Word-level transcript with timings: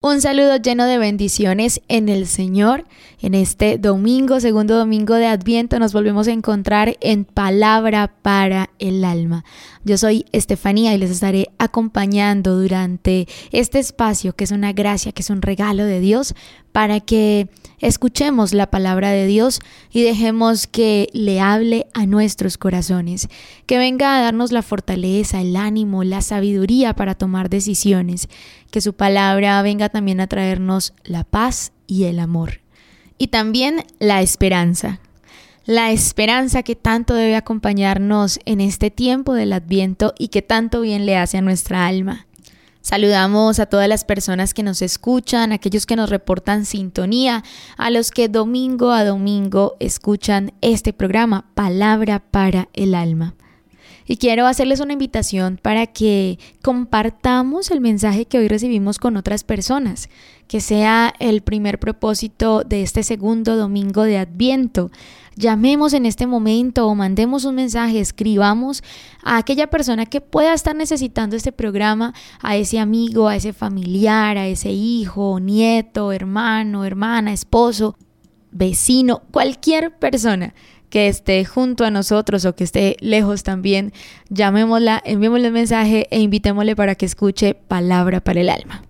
Un 0.00 0.20
saludo 0.20 0.58
lleno 0.58 0.84
de 0.86 0.96
bendiciones 0.96 1.80
en 1.88 2.08
el 2.08 2.28
Señor. 2.28 2.84
En 3.20 3.34
este 3.34 3.78
domingo, 3.78 4.38
segundo 4.38 4.78
domingo 4.78 5.14
de 5.14 5.26
Adviento, 5.26 5.80
nos 5.80 5.92
volvemos 5.92 6.28
a 6.28 6.32
encontrar 6.32 6.96
en 7.00 7.24
Palabra 7.24 8.14
para 8.22 8.70
el 8.78 9.04
Alma. 9.04 9.44
Yo 9.82 9.98
soy 9.98 10.24
Estefanía 10.30 10.94
y 10.94 10.98
les 10.98 11.10
estaré 11.10 11.48
acompañando 11.58 12.60
durante 12.60 13.26
este 13.50 13.80
espacio 13.80 14.36
que 14.36 14.44
es 14.44 14.52
una 14.52 14.72
gracia, 14.72 15.10
que 15.10 15.22
es 15.22 15.30
un 15.30 15.42
regalo 15.42 15.82
de 15.82 15.98
Dios, 15.98 16.36
para 16.70 17.00
que 17.00 17.48
escuchemos 17.80 18.54
la 18.54 18.70
palabra 18.70 19.10
de 19.10 19.26
Dios 19.26 19.58
y 19.90 20.02
dejemos 20.02 20.68
que 20.68 21.08
le 21.12 21.40
hable 21.40 21.88
a 21.92 22.06
nuestros 22.06 22.56
corazones, 22.56 23.28
que 23.66 23.78
venga 23.78 24.16
a 24.16 24.22
darnos 24.22 24.52
la 24.52 24.62
fortaleza, 24.62 25.40
el 25.40 25.56
ánimo, 25.56 26.04
la 26.04 26.22
sabiduría 26.22 26.94
para 26.94 27.16
tomar 27.16 27.50
decisiones, 27.50 28.28
que 28.70 28.80
su 28.80 28.94
palabra 28.94 29.60
venga 29.62 29.88
también 29.88 30.20
a 30.20 30.26
traernos 30.26 30.94
la 31.04 31.24
paz 31.24 31.72
y 31.86 32.04
el 32.04 32.18
amor. 32.18 32.60
Y 33.18 33.28
también 33.28 33.84
la 33.98 34.22
esperanza, 34.22 35.00
la 35.64 35.90
esperanza 35.90 36.62
que 36.62 36.76
tanto 36.76 37.14
debe 37.14 37.36
acompañarnos 37.36 38.40
en 38.44 38.60
este 38.60 38.90
tiempo 38.90 39.34
del 39.34 39.52
adviento 39.52 40.14
y 40.18 40.28
que 40.28 40.42
tanto 40.42 40.80
bien 40.80 41.04
le 41.04 41.16
hace 41.16 41.38
a 41.38 41.42
nuestra 41.42 41.86
alma. 41.86 42.26
Saludamos 42.80 43.58
a 43.58 43.66
todas 43.66 43.86
las 43.86 44.04
personas 44.04 44.54
que 44.54 44.62
nos 44.62 44.80
escuchan, 44.80 45.52
aquellos 45.52 45.84
que 45.84 45.94
nos 45.96 46.08
reportan 46.08 46.64
sintonía, 46.64 47.44
a 47.76 47.90
los 47.90 48.10
que 48.10 48.30
domingo 48.30 48.92
a 48.92 49.04
domingo 49.04 49.76
escuchan 49.78 50.54
este 50.62 50.94
programa, 50.94 51.44
Palabra 51.54 52.20
para 52.30 52.70
el 52.72 52.94
Alma. 52.94 53.34
Y 54.10 54.16
quiero 54.16 54.46
hacerles 54.46 54.80
una 54.80 54.94
invitación 54.94 55.60
para 55.62 55.86
que 55.86 56.38
compartamos 56.62 57.70
el 57.70 57.82
mensaje 57.82 58.24
que 58.24 58.38
hoy 58.38 58.48
recibimos 58.48 58.98
con 58.98 59.18
otras 59.18 59.44
personas, 59.44 60.08
que 60.48 60.62
sea 60.62 61.12
el 61.18 61.42
primer 61.42 61.78
propósito 61.78 62.62
de 62.64 62.82
este 62.82 63.02
segundo 63.02 63.54
domingo 63.56 64.04
de 64.04 64.16
Adviento. 64.16 64.90
Llamemos 65.36 65.92
en 65.92 66.06
este 66.06 66.26
momento 66.26 66.86
o 66.86 66.94
mandemos 66.94 67.44
un 67.44 67.56
mensaje, 67.56 68.00
escribamos 68.00 68.82
a 69.22 69.36
aquella 69.36 69.68
persona 69.68 70.06
que 70.06 70.22
pueda 70.22 70.54
estar 70.54 70.74
necesitando 70.74 71.36
este 71.36 71.52
programa, 71.52 72.14
a 72.40 72.56
ese 72.56 72.78
amigo, 72.78 73.28
a 73.28 73.36
ese 73.36 73.52
familiar, 73.52 74.38
a 74.38 74.46
ese 74.46 74.70
hijo, 74.70 75.38
nieto, 75.38 76.12
hermano, 76.12 76.86
hermana, 76.86 77.34
esposo, 77.34 77.94
vecino, 78.52 79.20
cualquier 79.30 79.98
persona 79.98 80.54
que 80.90 81.08
esté 81.08 81.44
junto 81.44 81.84
a 81.84 81.90
nosotros 81.90 82.44
o 82.44 82.54
que 82.54 82.64
esté 82.64 82.96
lejos 83.00 83.42
también, 83.42 83.92
llamémosla, 84.30 85.02
enviémosle 85.04 85.48
un 85.48 85.54
mensaje 85.54 86.06
e 86.10 86.20
invitémosle 86.20 86.76
para 86.76 86.94
que 86.94 87.06
escuche 87.06 87.54
palabra 87.54 88.20
para 88.20 88.40
el 88.40 88.48
alma. 88.48 88.82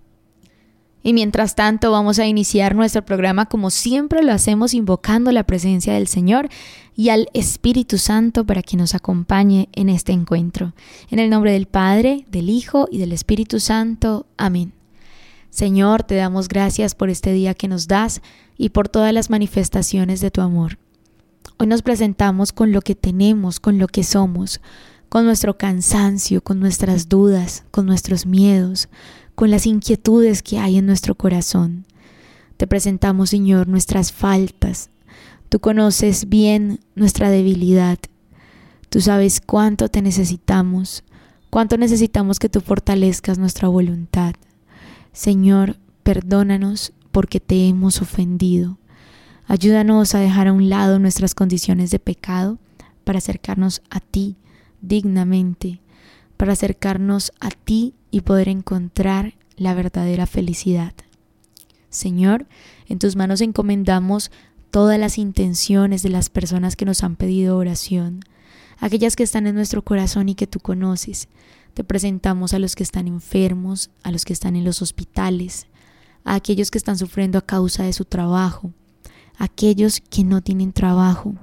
Y 1.01 1.13
mientras 1.13 1.55
tanto 1.55 1.91
vamos 1.91 2.19
a 2.19 2.27
iniciar 2.27 2.75
nuestro 2.75 3.05
programa 3.05 3.45
como 3.45 3.69
siempre 3.69 4.21
lo 4.21 4.33
hacemos 4.33 4.73
invocando 4.73 5.31
la 5.31 5.45
presencia 5.45 5.93
del 5.93 6.07
Señor 6.07 6.49
y 6.95 7.09
al 7.09 7.29
Espíritu 7.33 7.97
Santo 7.97 8.45
para 8.45 8.61
que 8.61 8.75
nos 8.75 8.95
acompañe 8.95 9.69
en 9.71 9.87
este 9.87 10.11
encuentro. 10.11 10.73
En 11.09 11.19
el 11.19 11.29
nombre 11.29 11.53
del 11.53 11.67
Padre, 11.67 12.25
del 12.29 12.49
Hijo 12.49 12.89
y 12.91 12.97
del 12.97 13.13
Espíritu 13.13 13.61
Santo. 13.61 14.27
Amén. 14.35 14.73
Señor, 15.49 16.03
te 16.03 16.15
damos 16.15 16.49
gracias 16.49 16.95
por 16.95 17.09
este 17.09 17.31
día 17.31 17.53
que 17.53 17.69
nos 17.69 17.87
das 17.87 18.21
y 18.57 18.69
por 18.69 18.89
todas 18.89 19.13
las 19.13 19.29
manifestaciones 19.29 20.19
de 20.19 20.31
tu 20.31 20.41
amor. 20.41 20.77
Hoy 21.61 21.67
nos 21.67 21.81
presentamos 21.81 22.53
con 22.53 22.71
lo 22.71 22.79
que 22.79 22.95
tenemos, 22.95 23.59
con 23.59 23.79
lo 23.79 23.87
que 23.87 24.05
somos, 24.05 24.61
con 25.09 25.25
nuestro 25.25 25.57
cansancio, 25.57 26.41
con 26.41 26.61
nuestras 26.61 27.09
dudas, 27.09 27.65
con 27.69 27.85
nuestros 27.85 28.25
miedos, 28.25 28.87
con 29.35 29.51
las 29.51 29.65
inquietudes 29.65 30.41
que 30.41 30.57
hay 30.57 30.77
en 30.77 30.85
nuestro 30.85 31.15
corazón. 31.15 31.85
Te 32.55 32.65
presentamos, 32.65 33.31
Señor, 33.31 33.67
nuestras 33.67 34.13
faltas. 34.13 34.89
Tú 35.49 35.59
conoces 35.59 36.29
bien 36.29 36.79
nuestra 36.95 37.29
debilidad. 37.29 37.99
Tú 38.87 39.01
sabes 39.01 39.41
cuánto 39.45 39.89
te 39.89 40.01
necesitamos, 40.01 41.03
cuánto 41.49 41.77
necesitamos 41.77 42.39
que 42.39 42.47
tú 42.47 42.61
fortalezcas 42.61 43.37
nuestra 43.37 43.67
voluntad. 43.67 44.33
Señor, 45.11 45.75
perdónanos 46.03 46.93
porque 47.11 47.41
te 47.41 47.67
hemos 47.67 48.01
ofendido. 48.01 48.77
Ayúdanos 49.49 50.13
a 50.13 50.19
dejar 50.19 50.47
a 50.47 50.53
un 50.53 50.69
lado 50.69 50.99
nuestras 50.99 51.33
condiciones 51.33 51.89
de 51.89 51.97
pecado 51.97 52.59
para 53.03 53.17
acercarnos 53.17 53.81
a 53.89 53.99
ti 53.99 54.37
dignamente, 54.79 55.81
para 56.37 56.53
acercarnos 56.53 57.31
a 57.39 57.49
ti 57.49 57.95
y 58.11 58.21
poder 58.21 58.47
encontrar 58.47 59.33
la 59.57 59.73
verdadera 59.73 60.27
felicidad. 60.27 60.93
Señor, 61.89 62.45
en 62.87 62.99
tus 62.99 63.15
manos 63.15 63.41
encomendamos 63.41 64.29
todas 64.69 64.99
las 64.99 65.17
intenciones 65.17 66.03
de 66.03 66.09
las 66.09 66.29
personas 66.29 66.75
que 66.75 66.85
nos 66.85 67.03
han 67.03 67.15
pedido 67.15 67.57
oración, 67.57 68.19
aquellas 68.77 69.15
que 69.15 69.23
están 69.23 69.47
en 69.47 69.55
nuestro 69.55 69.83
corazón 69.83 70.29
y 70.29 70.35
que 70.35 70.45
tú 70.45 70.59
conoces. 70.59 71.27
Te 71.73 71.83
presentamos 71.83 72.53
a 72.53 72.59
los 72.59 72.75
que 72.75 72.83
están 72.83 73.07
enfermos, 73.07 73.89
a 74.03 74.11
los 74.11 74.25
que 74.25 74.33
están 74.33 74.55
en 74.55 74.63
los 74.63 74.83
hospitales, 74.83 75.65
a 76.23 76.35
aquellos 76.35 76.69
que 76.69 76.77
están 76.77 76.99
sufriendo 76.99 77.39
a 77.39 77.47
causa 77.47 77.83
de 77.83 77.93
su 77.93 78.05
trabajo, 78.05 78.73
aquellos 79.39 80.01
que 80.01 80.23
no 80.23 80.41
tienen 80.41 80.73
trabajo, 80.73 81.33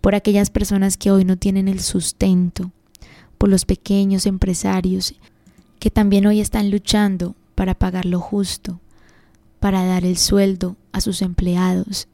por 0.00 0.14
aquellas 0.14 0.50
personas 0.50 0.96
que 0.96 1.10
hoy 1.10 1.24
no 1.24 1.36
tienen 1.36 1.66
el 1.66 1.80
sustento, 1.80 2.70
por 3.38 3.48
los 3.48 3.64
pequeños 3.64 4.26
empresarios 4.26 5.14
que 5.80 5.90
también 5.90 6.26
hoy 6.26 6.40
están 6.40 6.70
luchando 6.70 7.34
para 7.54 7.74
pagar 7.74 8.04
lo 8.04 8.20
justo, 8.20 8.80
para 9.58 9.84
dar 9.84 10.04
el 10.04 10.18
sueldo 10.18 10.76
a 10.92 11.00
sus 11.00 11.22
empleados, 11.22 12.06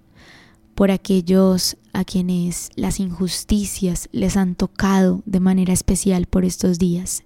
por 0.77 0.91
aquellos 0.91 1.77
a 1.93 2.05
quienes 2.05 2.71
las 2.77 3.01
injusticias 3.01 4.09
les 4.13 4.37
han 4.37 4.55
tocado 4.55 5.23
de 5.27 5.41
manera 5.41 5.73
especial 5.73 6.27
por 6.27 6.45
estos 6.45 6.79
días. 6.79 7.25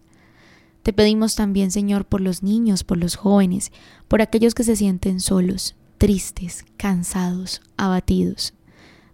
Te 0.82 0.94
pedimos 0.94 1.34
también, 1.34 1.70
Señor, 1.70 2.06
por 2.06 2.22
los 2.22 2.42
niños, 2.42 2.84
por 2.84 2.96
los 2.96 3.16
jóvenes, 3.16 3.70
por 4.08 4.22
aquellos 4.22 4.54
que 4.54 4.64
se 4.64 4.76
sienten 4.76 5.20
solos, 5.20 5.76
tristes, 6.00 6.64
cansados, 6.78 7.60
abatidos. 7.76 8.54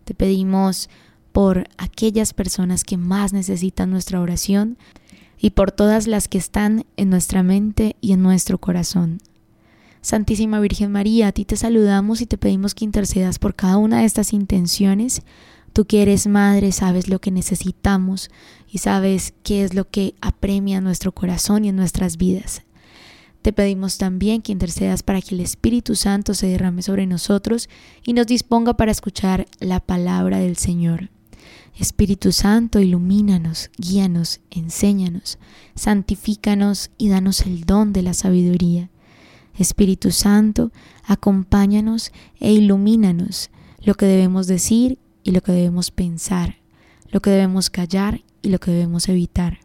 Te 0.04 0.14
pedimos 0.14 0.88
por 1.32 1.66
aquellas 1.78 2.32
personas 2.32 2.84
que 2.84 2.96
más 2.96 3.32
necesitan 3.32 3.90
nuestra 3.90 4.20
oración 4.20 4.78
y 5.36 5.50
por 5.50 5.72
todas 5.72 6.06
las 6.06 6.28
que 6.28 6.38
están 6.38 6.86
en 6.96 7.10
nuestra 7.10 7.42
mente 7.42 7.96
y 8.00 8.12
en 8.12 8.22
nuestro 8.22 8.58
corazón. 8.58 9.18
Santísima 10.00 10.60
Virgen 10.60 10.92
María, 10.92 11.26
a 11.26 11.32
ti 11.32 11.44
te 11.44 11.56
saludamos 11.56 12.20
y 12.20 12.26
te 12.26 12.38
pedimos 12.38 12.76
que 12.76 12.84
intercedas 12.84 13.40
por 13.40 13.56
cada 13.56 13.78
una 13.78 13.98
de 13.98 14.04
estas 14.04 14.32
intenciones. 14.32 15.22
Tú 15.72 15.86
que 15.86 16.02
eres 16.02 16.28
madre, 16.28 16.70
sabes 16.70 17.08
lo 17.08 17.18
que 17.18 17.32
necesitamos 17.32 18.30
y 18.70 18.78
sabes 18.78 19.34
qué 19.42 19.64
es 19.64 19.74
lo 19.74 19.90
que 19.90 20.14
apremia 20.20 20.80
nuestro 20.80 21.10
corazón 21.10 21.64
y 21.64 21.70
en 21.70 21.76
nuestras 21.76 22.16
vidas. 22.16 22.62
Te 23.46 23.52
pedimos 23.52 23.96
también 23.96 24.42
que 24.42 24.50
intercedas 24.50 25.04
para 25.04 25.22
que 25.22 25.32
el 25.36 25.40
Espíritu 25.40 25.94
Santo 25.94 26.34
se 26.34 26.48
derrame 26.48 26.82
sobre 26.82 27.06
nosotros 27.06 27.68
y 28.04 28.12
nos 28.12 28.26
disponga 28.26 28.76
para 28.76 28.90
escuchar 28.90 29.46
la 29.60 29.78
palabra 29.78 30.40
del 30.40 30.56
Señor. 30.56 31.10
Espíritu 31.78 32.32
Santo, 32.32 32.80
ilumínanos, 32.80 33.70
guíanos, 33.78 34.40
enséñanos, 34.50 35.38
santifícanos 35.76 36.90
y 36.98 37.08
danos 37.08 37.42
el 37.42 37.62
don 37.62 37.92
de 37.92 38.02
la 38.02 38.14
sabiduría. 38.14 38.90
Espíritu 39.56 40.10
Santo, 40.10 40.72
acompáñanos 41.04 42.10
e 42.40 42.52
ilumínanos 42.52 43.50
lo 43.80 43.94
que 43.94 44.06
debemos 44.06 44.48
decir 44.48 44.98
y 45.22 45.30
lo 45.30 45.40
que 45.40 45.52
debemos 45.52 45.92
pensar, 45.92 46.56
lo 47.12 47.20
que 47.20 47.30
debemos 47.30 47.70
callar 47.70 48.24
y 48.42 48.48
lo 48.48 48.58
que 48.58 48.72
debemos 48.72 49.08
evitar, 49.08 49.60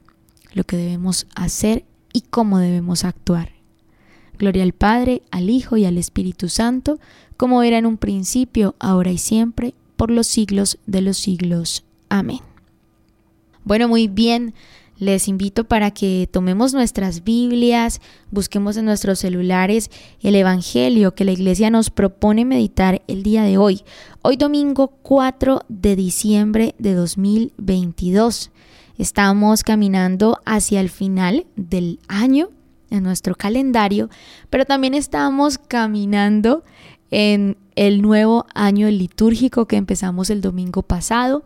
lo 0.53 0.66
que 0.66 0.78
debemos 0.78 1.25
hacer 1.34 1.84
y 2.14 2.22
cómo 2.22 2.59
debemos 2.59 3.06
actuar. 3.06 3.59
Gloria 4.41 4.63
al 4.63 4.74
Padre, 4.74 5.22
al 5.29 5.52
Hijo 5.52 5.78
y 5.78 5.85
al 5.85 6.00
Espíritu 6.00 6.49
Santo, 6.49 6.99
como 7.38 7.61
era 7.61 7.78
en 7.78 7.85
un 7.85 7.97
principio, 7.97 8.73
ahora 8.79 9.11
y 9.11 9.20
siempre, 9.20 9.76
por 9.97 10.09
los 10.09 10.26
siglos 10.26 10.79
de 10.88 11.02
los 11.02 11.17
siglos. 11.17 11.84
Amén. 12.09 12.40
Bueno, 13.64 13.88
muy 13.88 14.08
bien. 14.08 14.55
Les 14.97 15.28
invito 15.28 15.66
para 15.66 15.91
que 15.91 16.28
tomemos 16.32 16.73
nuestras 16.73 17.23
Biblias, 17.23 18.02
busquemos 18.32 18.78
en 18.78 18.85
nuestros 18.85 19.20
celulares 19.20 19.91
el 20.22 20.34
Evangelio 20.34 21.14
que 21.14 21.26
la 21.26 21.34
iglesia 21.34 21.70
nos 21.70 21.91
propone 21.91 22.44
meditar 22.44 23.03
el 23.08 23.22
día 23.22 23.44
de 23.44 23.59
hoy. 23.59 23.84
Hoy 24.23 24.37
domingo 24.37 24.87
4 25.03 25.66
de 25.70 25.96
diciembre 25.96 26.73
de 26.79 26.96
2022. 26.96 28.49
Estamos 28.97 29.61
caminando 29.61 30.40
hacia 30.46 30.82
el 30.82 30.90
final 30.90 31.46
del 31.55 31.99
año 32.08 32.49
en 32.91 33.03
nuestro 33.03 33.34
calendario, 33.35 34.09
pero 34.52 34.66
también 34.66 34.93
estamos 34.93 35.58
caminando 35.58 36.64
en 37.09 37.58
el 37.76 38.02
nuevo 38.02 38.46
año 38.53 38.88
litúrgico 38.90 39.66
que 39.66 39.78
empezamos 39.78 40.29
el 40.29 40.41
domingo 40.41 40.84
pasado. 40.84 41.43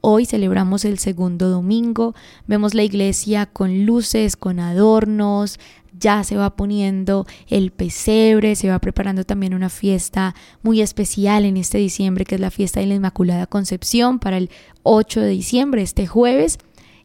Hoy 0.00 0.26
celebramos 0.26 0.84
el 0.84 0.98
segundo 0.98 1.48
domingo, 1.48 2.14
vemos 2.46 2.74
la 2.74 2.82
iglesia 2.82 3.46
con 3.46 3.86
luces, 3.86 4.36
con 4.36 4.58
adornos, 4.58 5.58
ya 5.98 6.24
se 6.24 6.36
va 6.36 6.56
poniendo 6.56 7.26
el 7.48 7.70
pesebre, 7.70 8.56
se 8.56 8.68
va 8.68 8.78
preparando 8.80 9.24
también 9.24 9.54
una 9.54 9.68
fiesta 9.68 10.34
muy 10.62 10.80
especial 10.80 11.44
en 11.44 11.56
este 11.56 11.78
diciembre, 11.78 12.24
que 12.24 12.34
es 12.34 12.40
la 12.40 12.50
fiesta 12.50 12.80
de 12.80 12.86
la 12.86 12.94
Inmaculada 12.94 13.46
Concepción 13.46 14.18
para 14.18 14.38
el 14.38 14.50
8 14.82 15.20
de 15.20 15.28
diciembre, 15.28 15.82
este 15.82 16.06
jueves. 16.06 16.58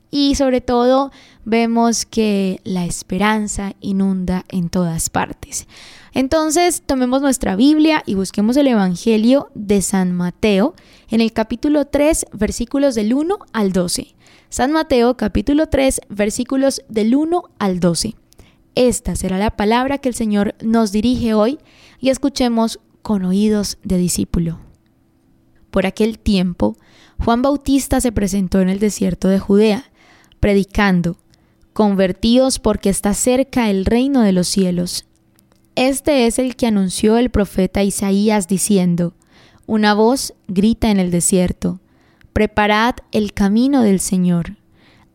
Y 0.09 0.36
sobre 0.36 0.62
todo 0.62 1.12
vemos 1.44 2.06
que 2.06 2.62
la 2.63 2.86
esperanza 2.86 3.74
inunda 3.81 4.45
en 4.50 4.69
todas 4.69 5.09
partes. 5.09 5.68
Entonces 6.13 6.81
tomemos 6.86 7.21
nuestra 7.21 7.56
Biblia 7.56 8.04
y 8.06 8.15
busquemos 8.15 8.57
el 8.57 8.68
Evangelio 8.68 9.50
de 9.54 9.81
San 9.81 10.13
Mateo 10.13 10.74
en 11.09 11.21
el 11.21 11.33
capítulo 11.33 11.86
3 11.86 12.27
versículos 12.33 12.95
del 12.95 13.13
1 13.13 13.38
al 13.54 13.71
12. 13.71 14.15
San 14.50 14.71
Mateo 14.71 15.18
capítulo 15.18 15.68
3 15.68 16.01
versículos 16.09 16.81
del 16.88 17.15
1 17.15 17.44
al 17.59 17.80
12. 17.80 18.15
Esta 18.75 19.15
será 19.15 19.38
la 19.38 19.51
palabra 19.51 19.98
que 19.98 20.09
el 20.09 20.15
Señor 20.15 20.56
nos 20.62 20.92
dirige 20.92 21.33
hoy 21.33 21.59
y 22.00 22.09
escuchemos 22.09 22.80
con 23.01 23.25
oídos 23.25 23.77
de 23.83 23.98
discípulo. 23.98 24.59
Por 25.71 25.86
aquel 25.86 26.19
tiempo, 26.19 26.77
Juan 27.24 27.42
Bautista 27.42 28.01
se 28.01 28.12
presentó 28.12 28.62
en 28.62 28.69
el 28.69 28.80
desierto 28.80 29.27
de 29.27 29.39
Judea, 29.39 29.92
predicando, 30.39 31.18
convertidos 31.74 32.60
porque 32.60 32.89
está 32.89 33.13
cerca 33.13 33.69
el 33.69 33.86
reino 33.86 34.22
de 34.22 34.31
los 34.31 34.48
cielos. 34.48 35.06
Este 35.75 36.25
es 36.25 36.39
el 36.39 36.56
que 36.56 36.68
anunció 36.68 37.18
el 37.18 37.30
profeta 37.30 37.84
Isaías 37.84 38.48
diciendo, 38.48 39.13
Una 39.68 39.94
voz 39.94 40.34
grita 40.48 40.89
en 40.89 41.00
el 41.00 41.12
desierto, 41.12 41.80
Preparad 42.34 42.95
el 43.12 43.34
camino 43.34 43.81
del 43.81 44.00
Señor, 44.00 44.57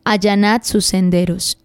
allanad 0.03 0.63
sus 0.63 0.85
senderos. 0.85 1.57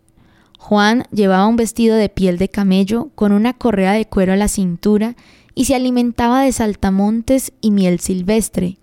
Juan 0.59 1.05
llevaba 1.13 1.47
un 1.47 1.57
vestido 1.57 1.97
de 1.97 2.09
piel 2.09 2.39
de 2.39 2.49
camello 2.49 3.11
con 3.15 3.33
una 3.33 3.55
correa 3.55 3.93
de 3.93 4.07
cuero 4.07 4.33
a 4.33 4.37
la 4.37 4.49
cintura 4.49 5.17
y 5.55 5.65
se 5.65 5.75
alimentaba 5.75 6.43
de 6.43 6.53
saltamontes 6.53 7.53
y 7.61 7.71
miel 7.71 8.01
silvestre. 8.01 8.79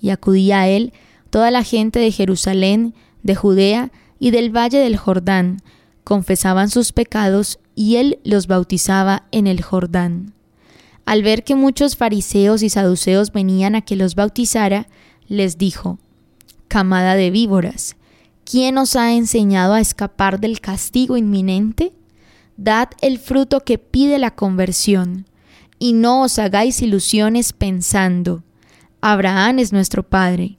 Y 0.00 0.10
acudía 0.10 0.60
a 0.60 0.68
él 0.68 0.92
toda 1.30 1.50
la 1.50 1.64
gente 1.64 1.98
de 2.00 2.12
Jerusalén, 2.12 2.94
de 3.22 3.34
Judea 3.34 3.90
y 4.22 4.30
del 4.30 4.56
valle 4.56 4.78
del 4.78 4.96
Jordán, 4.96 5.62
confesaban 6.04 6.70
sus 6.70 6.92
pecados 6.92 7.58
y 7.74 7.96
él 7.96 8.20
los 8.22 8.46
bautizaba 8.46 9.24
en 9.32 9.48
el 9.48 9.62
Jordán. 9.62 10.32
Al 11.04 11.24
ver 11.24 11.42
que 11.42 11.56
muchos 11.56 11.96
fariseos 11.96 12.62
y 12.62 12.68
saduceos 12.68 13.32
venían 13.32 13.74
a 13.74 13.80
que 13.80 13.96
los 13.96 14.14
bautizara, 14.14 14.86
les 15.26 15.58
dijo, 15.58 15.98
Camada 16.68 17.16
de 17.16 17.32
víboras, 17.32 17.96
¿quién 18.44 18.78
os 18.78 18.94
ha 18.94 19.12
enseñado 19.12 19.74
a 19.74 19.80
escapar 19.80 20.38
del 20.38 20.60
castigo 20.60 21.16
inminente? 21.16 21.92
Dad 22.56 22.90
el 23.00 23.18
fruto 23.18 23.64
que 23.64 23.78
pide 23.78 24.20
la 24.20 24.36
conversión, 24.36 25.26
y 25.80 25.94
no 25.94 26.22
os 26.22 26.38
hagáis 26.38 26.80
ilusiones 26.80 27.52
pensando, 27.52 28.44
Abraham 29.00 29.58
es 29.58 29.72
nuestro 29.72 30.04
Padre, 30.04 30.58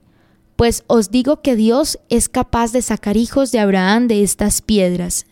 pues 0.63 0.86
os 0.88 1.12
digo 1.12 1.42
que 1.42 1.57
Dios 1.57 2.00
es 2.07 2.30
capaz 2.30 2.71
de 2.71 2.81
sacar 2.81 3.18
hijos 3.18 3.51
de 3.51 3.60
Abraham 3.60 4.07
de 4.07 4.24
estas 4.24 4.62
piedras 4.62 5.25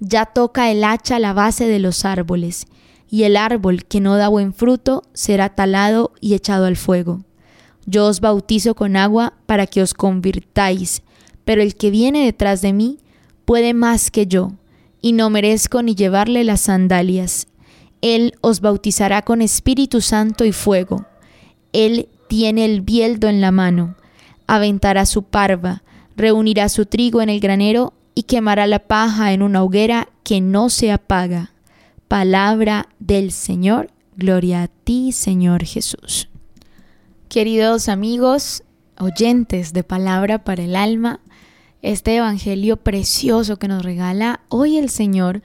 ya 0.00 0.24
toca 0.24 0.70
el 0.70 0.84
hacha 0.84 1.18
la 1.18 1.34
base 1.34 1.68
de 1.68 1.78
los 1.78 2.06
árboles, 2.06 2.66
y 3.10 3.24
el 3.24 3.36
árbol 3.36 3.84
que 3.84 4.00
no 4.00 4.16
da 4.16 4.28
buen 4.28 4.54
fruto 4.54 5.02
será 5.12 5.50
talado 5.50 6.12
y 6.18 6.32
echado 6.32 6.64
al 6.64 6.78
fuego. 6.78 7.20
Yo 7.84 8.06
os 8.06 8.22
bautizo 8.22 8.74
con 8.74 8.96
agua 8.96 9.34
para 9.44 9.66
que 9.66 9.82
os 9.82 9.92
convirtáis, 9.92 11.02
pero 11.44 11.60
el 11.60 11.74
que 11.74 11.90
viene 11.90 12.24
detrás 12.24 12.62
de 12.62 12.72
mí 12.72 12.96
puede 13.44 13.74
más 13.74 14.10
que 14.10 14.26
yo, 14.26 14.52
y 15.02 15.12
no 15.12 15.28
merezco 15.28 15.82
ni 15.82 15.94
llevarle 15.94 16.42
las 16.42 16.62
sandalias. 16.62 17.48
Él 18.00 18.32
os 18.40 18.62
bautizará 18.62 19.20
con 19.20 19.42
Espíritu 19.42 20.00
Santo 20.00 20.46
y 20.46 20.52
fuego. 20.52 21.04
Él 21.74 22.08
tiene 22.28 22.64
el 22.64 22.80
bieldo 22.80 23.28
en 23.28 23.42
la 23.42 23.50
mano, 23.50 23.96
aventará 24.50 25.06
su 25.06 25.22
parva, 25.22 25.84
reunirá 26.16 26.68
su 26.68 26.84
trigo 26.84 27.22
en 27.22 27.28
el 27.28 27.38
granero 27.38 27.94
y 28.16 28.24
quemará 28.24 28.66
la 28.66 28.80
paja 28.80 29.32
en 29.32 29.42
una 29.42 29.62
hoguera 29.62 30.08
que 30.24 30.40
no 30.40 30.70
se 30.70 30.90
apaga. 30.90 31.52
Palabra 32.08 32.88
del 32.98 33.30
Señor, 33.30 33.92
gloria 34.16 34.64
a 34.64 34.66
ti, 34.66 35.12
Señor 35.12 35.64
Jesús. 35.64 36.28
Queridos 37.28 37.88
amigos, 37.88 38.64
oyentes 38.98 39.72
de 39.72 39.84
Palabra 39.84 40.42
para 40.42 40.64
el 40.64 40.74
Alma, 40.74 41.20
este 41.80 42.16
Evangelio 42.16 42.76
precioso 42.76 43.56
que 43.56 43.68
nos 43.68 43.84
regala 43.84 44.40
hoy 44.48 44.78
el 44.78 44.90
Señor 44.90 45.42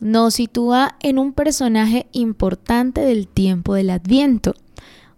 nos 0.00 0.34
sitúa 0.34 0.96
en 1.00 1.20
un 1.20 1.32
personaje 1.32 2.08
importante 2.10 3.02
del 3.02 3.28
tiempo 3.28 3.74
del 3.74 3.90
Adviento, 3.90 4.54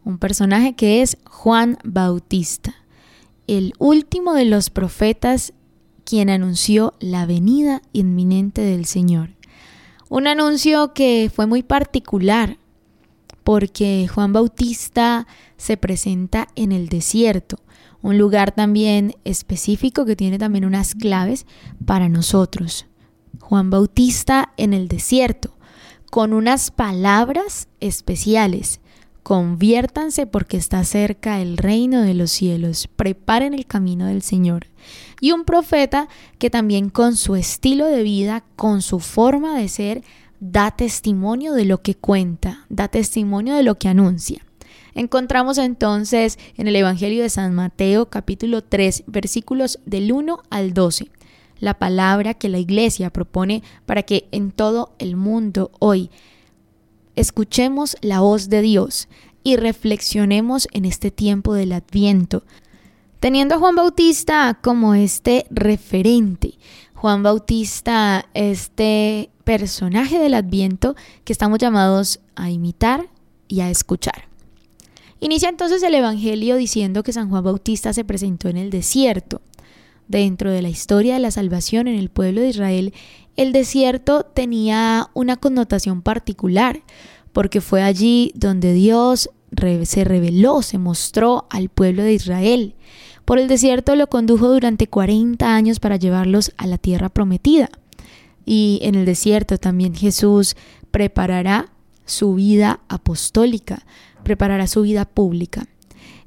un 0.04 0.18
personaje 0.18 0.74
que 0.74 1.00
es 1.00 1.16
Juan 1.24 1.78
Bautista, 1.84 2.74
el 3.56 3.74
último 3.78 4.34
de 4.34 4.44
los 4.44 4.70
profetas 4.70 5.52
quien 6.04 6.30
anunció 6.30 6.94
la 7.00 7.26
venida 7.26 7.82
inminente 7.92 8.62
del 8.62 8.84
Señor. 8.84 9.30
Un 10.08 10.28
anuncio 10.28 10.92
que 10.94 11.32
fue 11.34 11.46
muy 11.46 11.64
particular 11.64 12.58
porque 13.42 14.08
Juan 14.12 14.32
Bautista 14.32 15.26
se 15.56 15.76
presenta 15.76 16.46
en 16.54 16.70
el 16.70 16.88
desierto, 16.88 17.58
un 18.02 18.18
lugar 18.18 18.52
también 18.52 19.16
específico 19.24 20.04
que 20.04 20.14
tiene 20.14 20.38
también 20.38 20.64
unas 20.64 20.94
claves 20.94 21.44
para 21.84 22.08
nosotros. 22.08 22.86
Juan 23.40 23.68
Bautista 23.68 24.52
en 24.58 24.74
el 24.74 24.86
desierto, 24.86 25.56
con 26.12 26.32
unas 26.32 26.70
palabras 26.70 27.66
especiales. 27.80 28.79
Conviértanse 29.22 30.26
porque 30.26 30.56
está 30.56 30.82
cerca 30.84 31.40
el 31.40 31.56
reino 31.56 32.02
de 32.02 32.14
los 32.14 32.30
cielos. 32.30 32.88
Preparen 32.96 33.54
el 33.54 33.66
camino 33.66 34.06
del 34.06 34.22
Señor 34.22 34.66
y 35.20 35.32
un 35.32 35.44
profeta 35.44 36.08
que 36.38 36.50
también 36.50 36.90
con 36.90 37.16
su 37.16 37.36
estilo 37.36 37.86
de 37.86 38.02
vida, 38.02 38.44
con 38.56 38.82
su 38.82 38.98
forma 38.98 39.58
de 39.58 39.68
ser, 39.68 40.02
da 40.40 40.70
testimonio 40.70 41.52
de 41.52 41.66
lo 41.66 41.82
que 41.82 41.94
cuenta, 41.94 42.64
da 42.70 42.88
testimonio 42.88 43.54
de 43.54 43.62
lo 43.62 43.76
que 43.78 43.88
anuncia. 43.88 44.44
Encontramos 44.94 45.58
entonces 45.58 46.38
en 46.56 46.66
el 46.66 46.76
Evangelio 46.76 47.22
de 47.22 47.30
San 47.30 47.54
Mateo 47.54 48.06
capítulo 48.06 48.62
3 48.62 49.04
versículos 49.06 49.78
del 49.84 50.12
1 50.12 50.42
al 50.50 50.74
12 50.74 51.10
la 51.60 51.74
palabra 51.78 52.34
que 52.34 52.48
la 52.48 52.58
iglesia 52.58 53.10
propone 53.10 53.62
para 53.86 54.02
que 54.02 54.28
en 54.32 54.50
todo 54.50 54.94
el 54.98 55.14
mundo 55.14 55.70
hoy 55.78 56.10
escuchemos 57.20 57.96
la 58.00 58.20
voz 58.20 58.48
de 58.48 58.62
Dios 58.62 59.08
y 59.42 59.56
reflexionemos 59.56 60.68
en 60.72 60.84
este 60.84 61.10
tiempo 61.10 61.54
del 61.54 61.72
adviento, 61.72 62.42
Teniendo 63.20 63.54
a 63.54 63.58
Juan 63.58 63.76
Bautista 63.76 64.58
como 64.62 64.94
este 64.94 65.44
referente, 65.50 66.54
Juan 66.94 67.22
Bautista, 67.22 68.26
este 68.32 69.28
personaje 69.44 70.18
del 70.18 70.32
Adviento 70.32 70.96
que 71.24 71.34
estamos 71.34 71.58
llamados 71.58 72.20
a 72.34 72.50
imitar 72.50 73.08
y 73.46 73.60
a 73.60 73.68
escuchar. 73.68 74.24
Inicia 75.20 75.50
entonces 75.50 75.82
el 75.82 75.94
Evangelio 75.94 76.56
diciendo 76.56 77.02
que 77.02 77.12
San 77.12 77.28
Juan 77.28 77.44
Bautista 77.44 77.92
se 77.92 78.06
presentó 78.06 78.48
en 78.48 78.56
el 78.56 78.70
desierto. 78.70 79.42
Dentro 80.08 80.50
de 80.50 80.62
la 80.62 80.70
historia 80.70 81.14
de 81.14 81.20
la 81.20 81.30
salvación 81.30 81.88
en 81.88 81.98
el 81.98 82.08
pueblo 82.08 82.40
de 82.40 82.48
Israel, 82.48 82.94
el 83.36 83.52
desierto 83.52 84.24
tenía 84.24 85.08
una 85.14 85.36
connotación 85.36 86.02
particular, 86.02 86.82
porque 87.32 87.60
fue 87.60 87.82
allí 87.82 88.32
donde 88.34 88.72
Dios 88.72 89.30
se 89.84 90.04
reveló, 90.04 90.62
se 90.62 90.78
mostró 90.78 91.46
al 91.50 91.68
pueblo 91.68 92.02
de 92.02 92.12
Israel. 92.12 92.74
Por 93.24 93.38
el 93.38 93.48
desierto 93.48 93.94
lo 93.96 94.08
condujo 94.08 94.48
durante 94.48 94.88
40 94.88 95.54
años 95.54 95.80
para 95.80 95.96
llevarlos 95.96 96.52
a 96.56 96.66
la 96.66 96.78
tierra 96.78 97.08
prometida. 97.08 97.70
Y 98.44 98.80
en 98.82 98.94
el 98.94 99.04
desierto 99.04 99.58
también 99.58 99.94
Jesús 99.94 100.56
preparará 100.90 101.72
su 102.04 102.34
vida 102.34 102.80
apostólica, 102.88 103.84
preparará 104.24 104.66
su 104.66 104.82
vida 104.82 105.04
pública. 105.04 105.66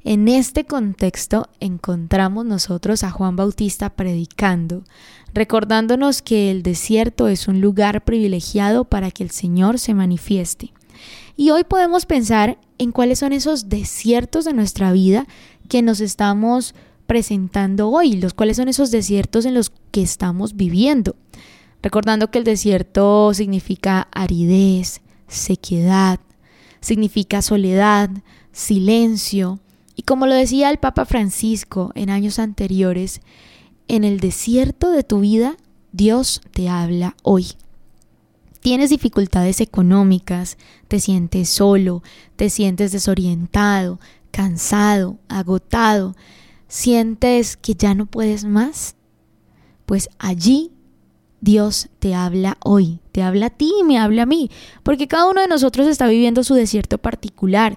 En 0.06 0.28
este 0.28 0.66
contexto 0.66 1.48
encontramos 1.60 2.44
nosotros 2.44 3.02
a 3.04 3.10
Juan 3.10 3.36
Bautista 3.36 3.88
predicando, 3.88 4.84
recordándonos 5.32 6.20
que 6.20 6.50
el 6.50 6.62
desierto 6.62 7.28
es 7.28 7.48
un 7.48 7.62
lugar 7.62 8.04
privilegiado 8.04 8.84
para 8.84 9.10
que 9.10 9.22
el 9.22 9.30
Señor 9.30 9.78
se 9.78 9.94
manifieste. 9.94 10.74
Y 11.36 11.50
hoy 11.50 11.64
podemos 11.64 12.04
pensar 12.04 12.58
en 12.76 12.92
cuáles 12.92 13.20
son 13.20 13.32
esos 13.32 13.70
desiertos 13.70 14.44
de 14.44 14.52
nuestra 14.52 14.92
vida 14.92 15.26
que 15.70 15.80
nos 15.80 16.00
estamos 16.00 16.74
presentando 17.06 17.88
hoy, 17.88 18.16
los 18.16 18.34
cuáles 18.34 18.58
son 18.58 18.68
esos 18.68 18.90
desiertos 18.90 19.46
en 19.46 19.54
los 19.54 19.72
que 19.90 20.02
estamos 20.02 20.54
viviendo. 20.54 21.16
Recordando 21.82 22.30
que 22.30 22.38
el 22.38 22.44
desierto 22.44 23.32
significa 23.32 24.08
aridez, 24.12 25.00
sequedad, 25.28 26.20
significa 26.80 27.40
soledad, 27.40 28.10
silencio, 28.52 29.60
Y 29.96 30.02
como 30.02 30.26
lo 30.26 30.34
decía 30.34 30.70
el 30.70 30.78
Papa 30.78 31.04
Francisco 31.04 31.92
en 31.94 32.10
años 32.10 32.38
anteriores, 32.38 33.20
en 33.88 34.04
el 34.04 34.20
desierto 34.20 34.90
de 34.90 35.02
tu 35.02 35.20
vida, 35.20 35.56
Dios 35.92 36.40
te 36.52 36.68
habla 36.68 37.16
hoy. 37.22 37.46
Tienes 38.60 38.90
dificultades 38.90 39.60
económicas, 39.60 40.56
te 40.88 40.98
sientes 40.98 41.50
solo, 41.50 42.02
te 42.36 42.48
sientes 42.48 42.92
desorientado, 42.92 44.00
cansado, 44.30 45.18
agotado, 45.28 46.16
sientes 46.66 47.56
que 47.56 47.74
ya 47.74 47.94
no 47.94 48.06
puedes 48.06 48.44
más. 48.44 48.96
Pues 49.84 50.08
allí 50.18 50.72
Dios 51.40 51.90
te 51.98 52.14
habla 52.14 52.56
hoy, 52.64 53.00
te 53.12 53.22
habla 53.22 53.46
a 53.46 53.50
ti 53.50 53.70
y 53.80 53.84
me 53.84 53.98
habla 53.98 54.22
a 54.22 54.26
mí, 54.26 54.50
porque 54.82 55.08
cada 55.08 55.28
uno 55.28 55.42
de 55.42 55.48
nosotros 55.48 55.86
está 55.86 56.08
viviendo 56.08 56.42
su 56.42 56.54
desierto 56.54 56.96
particular, 56.96 57.76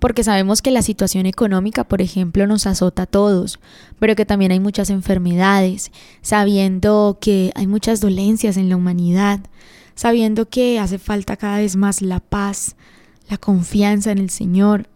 porque 0.00 0.24
sabemos 0.24 0.62
que 0.62 0.70
la 0.70 0.82
situación 0.82 1.26
económica, 1.26 1.84
por 1.84 2.02
ejemplo, 2.02 2.46
nos 2.46 2.66
azota 2.66 3.02
a 3.02 3.06
todos, 3.06 3.60
pero 3.98 4.16
que 4.16 4.26
también 4.26 4.50
hay 4.50 4.58
muchas 4.58 4.90
enfermedades, 4.90 5.92
sabiendo 6.22 7.18
que 7.20 7.52
hay 7.54 7.66
muchas 7.66 8.00
dolencias 8.00 8.56
en 8.56 8.70
la 8.70 8.76
humanidad, 8.76 9.40
sabiendo 9.94 10.48
que 10.48 10.80
hace 10.80 10.98
falta 10.98 11.36
cada 11.36 11.58
vez 11.58 11.76
más 11.76 12.00
la 12.00 12.18
paz, 12.18 12.76
la 13.28 13.36
confianza 13.36 14.10
en 14.10 14.18
el 14.18 14.30
Señor, 14.30 14.88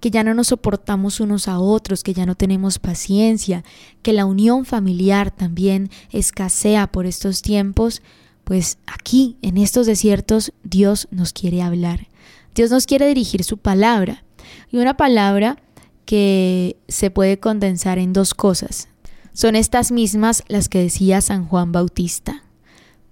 que 0.00 0.10
ya 0.10 0.24
no 0.24 0.32
nos 0.32 0.48
soportamos 0.48 1.20
unos 1.20 1.48
a 1.48 1.58
otros, 1.58 2.02
que 2.02 2.14
ya 2.14 2.24
no 2.24 2.36
tenemos 2.36 2.78
paciencia, 2.78 3.64
que 4.02 4.12
la 4.12 4.26
unión 4.26 4.64
familiar 4.64 5.30
también 5.30 5.90
escasea 6.10 6.86
por 6.86 7.06
estos 7.06 7.42
tiempos, 7.42 8.02
pues 8.44 8.78
aquí, 8.86 9.36
en 9.42 9.58
estos 9.58 9.86
desiertos, 9.86 10.52
Dios 10.64 11.08
nos 11.10 11.32
quiere 11.32 11.62
hablar. 11.62 12.08
Dios 12.54 12.70
nos 12.70 12.86
quiere 12.86 13.06
dirigir 13.06 13.44
su 13.44 13.58
palabra. 13.58 14.24
Y 14.70 14.78
una 14.78 14.96
palabra 14.96 15.58
que 16.04 16.76
se 16.88 17.10
puede 17.10 17.38
condensar 17.38 17.98
en 17.98 18.12
dos 18.12 18.34
cosas. 18.34 18.88
Son 19.32 19.56
estas 19.56 19.92
mismas 19.92 20.44
las 20.48 20.68
que 20.68 20.80
decía 20.80 21.20
San 21.20 21.46
Juan 21.46 21.72
Bautista. 21.72 22.42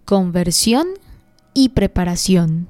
Conversión 0.04 0.88
y 1.54 1.70
preparación. 1.70 2.68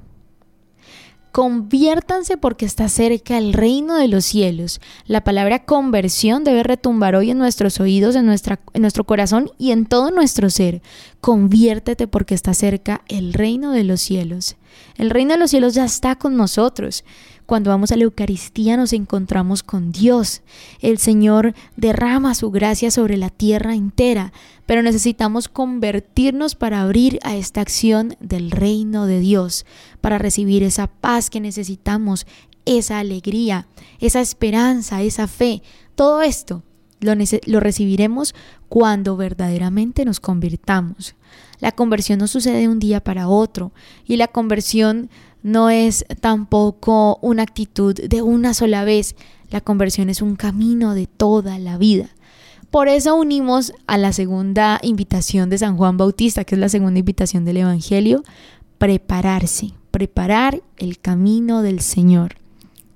Conviértanse 1.31 2.35
porque 2.35 2.65
está 2.65 2.89
cerca 2.89 3.37
el 3.37 3.53
reino 3.53 3.95
de 3.95 4.09
los 4.09 4.25
cielos. 4.25 4.81
La 5.05 5.23
palabra 5.23 5.63
conversión 5.63 6.43
debe 6.43 6.61
retumbar 6.61 7.15
hoy 7.15 7.31
en 7.31 7.37
nuestros 7.37 7.79
oídos, 7.79 8.17
en, 8.17 8.25
nuestra, 8.25 8.59
en 8.73 8.81
nuestro 8.81 9.05
corazón 9.05 9.49
y 9.57 9.71
en 9.71 9.85
todo 9.85 10.11
nuestro 10.11 10.49
ser. 10.49 10.81
Conviértete 11.21 12.05
porque 12.07 12.35
está 12.35 12.53
cerca 12.53 13.01
el 13.07 13.31
reino 13.31 13.71
de 13.71 13.85
los 13.85 14.01
cielos. 14.01 14.57
El 14.97 15.09
reino 15.09 15.33
de 15.33 15.39
los 15.39 15.51
cielos 15.51 15.73
ya 15.73 15.85
está 15.85 16.17
con 16.17 16.35
nosotros. 16.35 17.05
Cuando 17.45 17.69
vamos 17.69 17.91
a 17.91 17.97
la 17.97 18.03
Eucaristía 18.03 18.77
nos 18.77 18.93
encontramos 18.93 19.63
con 19.63 19.91
Dios. 19.91 20.41
El 20.79 20.97
Señor 20.97 21.53
derrama 21.75 22.35
su 22.35 22.51
gracia 22.51 22.91
sobre 22.91 23.17
la 23.17 23.29
tierra 23.29 23.75
entera, 23.75 24.31
pero 24.65 24.81
necesitamos 24.81 25.47
convertirnos 25.47 26.55
para 26.55 26.81
abrir 26.81 27.19
a 27.23 27.35
esta 27.35 27.61
acción 27.61 28.15
del 28.19 28.51
reino 28.51 29.05
de 29.05 29.19
Dios, 29.19 29.65
para 29.99 30.17
recibir 30.17 30.63
esa 30.63 30.87
paz 30.87 31.29
que 31.29 31.41
necesitamos, 31.41 32.25
esa 32.65 32.99
alegría, 32.99 33.67
esa 33.99 34.21
esperanza, 34.21 35.01
esa 35.01 35.27
fe. 35.27 35.61
Todo 35.95 36.21
esto 36.21 36.63
lo, 37.01 37.13
lo, 37.45 37.59
recibiremos 37.59 38.35
cuando 38.69 39.17
verdaderamente 39.17 40.05
nos 40.05 40.19
convirtamos. 40.19 41.15
La 41.59 41.71
conversión 41.71 42.19
no 42.19 42.27
sucede 42.27 42.59
de 42.59 42.67
un 42.69 42.79
día 42.79 43.03
para 43.03 43.27
otro 43.27 43.71
y 44.05 44.17
la 44.17 44.27
conversión 44.27 45.09
no 45.43 45.69
es 45.69 46.05
tampoco 46.19 47.17
una 47.21 47.43
actitud 47.43 47.95
de 47.95 48.21
una 48.21 48.53
sola 48.53 48.83
vez. 48.83 49.15
La 49.49 49.61
conversión 49.61 50.09
es 50.09 50.21
un 50.21 50.35
camino 50.35 50.93
de 50.93 51.07
toda 51.07 51.59
la 51.59 51.77
vida. 51.77 52.09
Por 52.69 52.87
eso 52.87 53.15
unimos 53.15 53.73
a 53.85 53.97
la 53.97 54.13
segunda 54.13 54.79
invitación 54.81 55.49
de 55.49 55.57
San 55.57 55.75
Juan 55.75 55.97
Bautista, 55.97 56.45
que 56.45 56.55
es 56.55 56.59
la 56.59 56.69
segunda 56.69 56.99
invitación 56.99 57.43
del 57.43 57.57
Evangelio, 57.57 58.23
prepararse, 58.77 59.73
preparar 59.91 60.61
el 60.77 60.99
camino 60.99 61.63
del 61.63 61.81
Señor. 61.81 62.35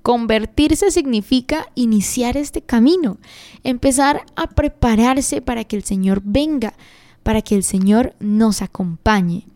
Convertirse 0.00 0.90
significa 0.90 1.66
iniciar 1.74 2.36
este 2.36 2.62
camino, 2.62 3.18
empezar 3.64 4.24
a 4.34 4.46
prepararse 4.46 5.42
para 5.42 5.64
que 5.64 5.76
el 5.76 5.84
Señor 5.84 6.22
venga, 6.24 6.74
para 7.22 7.42
que 7.42 7.54
el 7.54 7.64
Señor 7.64 8.14
nos 8.18 8.62
acompañe. 8.62 9.46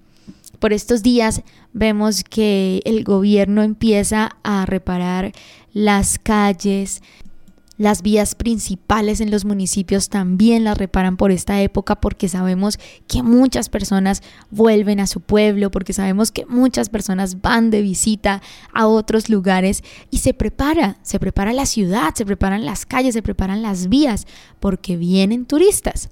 Por 0.60 0.74
estos 0.74 1.02
días 1.02 1.42
vemos 1.72 2.22
que 2.22 2.82
el 2.84 3.02
gobierno 3.02 3.62
empieza 3.62 4.36
a 4.42 4.66
reparar 4.66 5.32
las 5.72 6.18
calles, 6.18 7.02
las 7.78 8.02
vías 8.02 8.34
principales 8.34 9.22
en 9.22 9.30
los 9.30 9.46
municipios 9.46 10.10
también 10.10 10.64
las 10.64 10.76
reparan 10.76 11.16
por 11.16 11.30
esta 11.30 11.62
época 11.62 11.98
porque 11.98 12.28
sabemos 12.28 12.78
que 13.08 13.22
muchas 13.22 13.70
personas 13.70 14.22
vuelven 14.50 15.00
a 15.00 15.06
su 15.06 15.20
pueblo, 15.22 15.70
porque 15.70 15.94
sabemos 15.94 16.30
que 16.30 16.44
muchas 16.44 16.90
personas 16.90 17.40
van 17.40 17.70
de 17.70 17.80
visita 17.80 18.42
a 18.74 18.86
otros 18.86 19.30
lugares 19.30 19.82
y 20.10 20.18
se 20.18 20.34
prepara, 20.34 20.98
se 21.00 21.18
prepara 21.18 21.54
la 21.54 21.64
ciudad, 21.64 22.12
se 22.14 22.26
preparan 22.26 22.66
las 22.66 22.84
calles, 22.84 23.14
se 23.14 23.22
preparan 23.22 23.62
las 23.62 23.88
vías 23.88 24.26
porque 24.60 24.98
vienen 24.98 25.46
turistas. 25.46 26.10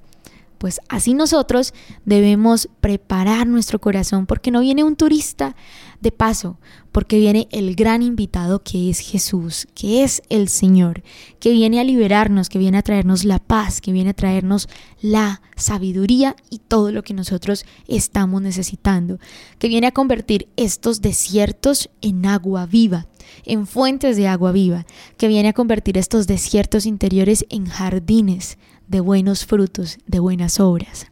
Pues 0.59 0.81
así 0.88 1.15
nosotros 1.15 1.73
debemos 2.05 2.69
preparar 2.81 3.47
nuestro 3.47 3.79
corazón 3.79 4.27
porque 4.27 4.50
no 4.50 4.61
viene 4.61 4.85
un 4.85 4.97
turista 4.97 5.55
de 6.00 6.12
paso, 6.12 6.59
porque 6.93 7.19
viene 7.19 7.49
el 7.50 7.75
gran 7.75 8.02
invitado 8.02 8.62
que 8.62 8.90
es 8.90 9.00
Jesús, 9.00 9.67
que 9.75 10.05
es 10.05 10.23
el 10.28 10.49
Señor, 10.49 11.02
que 11.40 11.50
viene 11.50 11.81
a 11.81 11.85
liberarnos, 11.85 12.49
que 12.49 12.59
viene 12.59 12.78
a 12.78 12.83
traernos 12.83 13.25
la 13.25 13.38
paz, 13.38 13.81
que 13.81 13.93
viene 13.93 14.11
a 14.11 14.14
traernos 14.14 14.69
la 15.00 15.43
sabiduría 15.57 16.37
y 16.50 16.59
todo 16.59 16.93
lo 16.93 17.02
que 17.02 17.14
nosotros 17.14 17.64
estamos 17.87 18.43
necesitando, 18.43 19.19
que 19.59 19.69
viene 19.69 19.88
a 19.88 19.93
convertir 19.93 20.49
estos 20.57 21.00
desiertos 21.00 21.90
en 22.00 22.26
agua 22.26 22.67
viva, 22.67 23.07
en 23.45 23.67
fuentes 23.67 24.17
de 24.17 24.28
agua 24.28 24.52
viva, 24.52 24.87
que 25.17 25.28
viene 25.28 25.49
a 25.49 25.52
convertir 25.52 25.99
estos 25.99 26.26
desiertos 26.26 26.87
interiores 26.87 27.45
en 27.50 27.67
jardines 27.67 28.59
de 28.87 29.00
buenos 29.00 29.45
frutos, 29.45 29.99
de 30.07 30.19
buenas 30.21 30.61
obras. 30.61 31.07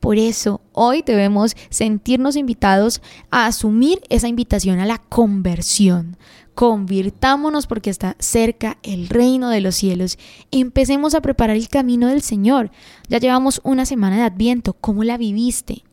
Por 0.00 0.16
eso 0.18 0.60
hoy 0.72 1.02
debemos 1.02 1.56
sentirnos 1.70 2.36
invitados 2.36 3.02
a 3.30 3.46
asumir 3.46 4.00
esa 4.08 4.28
invitación 4.28 4.78
a 4.78 4.86
la 4.86 4.98
conversión. 4.98 6.16
Convirtámonos 6.54 7.66
porque 7.66 7.90
está 7.90 8.16
cerca 8.18 8.78
el 8.82 9.08
reino 9.08 9.48
de 9.48 9.60
los 9.60 9.76
cielos. 9.76 10.18
Empecemos 10.50 11.14
a 11.14 11.20
preparar 11.20 11.56
el 11.56 11.68
camino 11.68 12.08
del 12.08 12.22
Señor. 12.22 12.70
Ya 13.08 13.18
llevamos 13.18 13.60
una 13.62 13.86
semana 13.86 14.16
de 14.16 14.22
Adviento. 14.22 14.72
¿Cómo 14.72 15.04
la 15.04 15.16
viviste? 15.18 15.84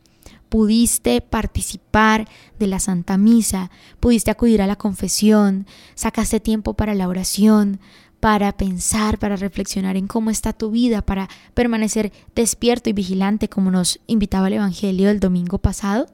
pudiste 0.50 1.20
participar 1.20 2.30
de 2.60 2.68
la 2.68 2.80
Santa 2.80 3.18
Misa, 3.18 3.72
pudiste 4.00 4.32
acudir 4.32 4.62
a 4.62 4.68
la 4.68 4.78
confesión, 4.78 5.68
sacaste 5.96 6.40
tiempo 6.40 6.76
para 6.76 6.96
la 6.96 7.10
oración, 7.10 7.82
para 8.25 8.53
pensar, 8.53 9.20
para 9.20 9.36
reflexionar 9.36 9.98
en 9.98 10.08
cómo 10.08 10.32
está 10.32 10.51
tu 10.51 10.72
vida, 10.72 11.03
para 11.03 11.29
permanecer 11.53 12.12
despierto 12.34 12.89
y 12.89 12.94
vigilante 12.94 13.50
como 13.50 13.70
nos 13.70 14.00
invitaba 14.08 14.48
el 14.48 14.53
Evangelio 14.53 15.10
del 15.10 15.20
domingo 15.20 15.60
pasado? 15.60 16.08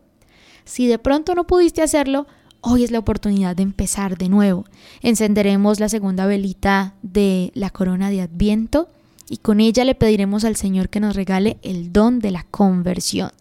Si 0.65 0.87
de 0.87 0.99
pronto 0.99 1.35
no 1.35 1.47
pudiste 1.47 1.81
hacerlo, 1.81 2.27
hoy 2.59 2.83
es 2.83 2.91
la 2.91 2.99
oportunidad 2.99 3.55
de 3.55 3.63
empezar 3.63 4.17
de 4.17 4.27
nuevo. 4.27 4.65
Encenderemos 5.01 5.79
la 5.79 5.87
segunda 5.87 6.25
velita 6.25 6.95
de 7.01 7.53
la 7.55 7.69
corona 7.69 8.09
de 8.09 8.19
Adviento 8.19 8.89
y 9.29 9.37
con 9.37 9.61
ella 9.61 9.85
le 9.85 9.95
pediremos 9.95 10.43
al 10.43 10.57
Señor 10.57 10.89
que 10.89 10.99
nos 10.99 11.15
regale 11.15 11.59
el 11.61 11.93
don 11.93 12.19
de 12.19 12.31
la 12.31 12.43
conversión. 12.51 13.31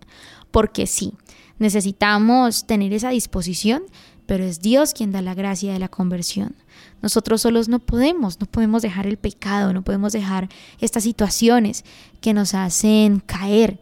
Porque 0.52 0.86
sí, 0.86 1.14
necesitamos 1.58 2.68
tener 2.68 2.92
esa 2.92 3.10
disposición 3.10 3.82
pero 4.30 4.44
es 4.44 4.60
Dios 4.60 4.94
quien 4.94 5.10
da 5.10 5.22
la 5.22 5.34
gracia 5.34 5.72
de 5.72 5.80
la 5.80 5.88
conversión. 5.88 6.54
Nosotros 7.02 7.42
solos 7.42 7.68
no 7.68 7.78
podemos, 7.78 8.40
no 8.40 8.46
podemos 8.46 8.82
dejar 8.82 9.06
el 9.06 9.16
pecado, 9.16 9.72
no 9.72 9.82
podemos 9.82 10.12
dejar 10.12 10.48
estas 10.80 11.02
situaciones 11.02 11.84
que 12.20 12.34
nos 12.34 12.54
hacen 12.54 13.20
caer. 13.20 13.80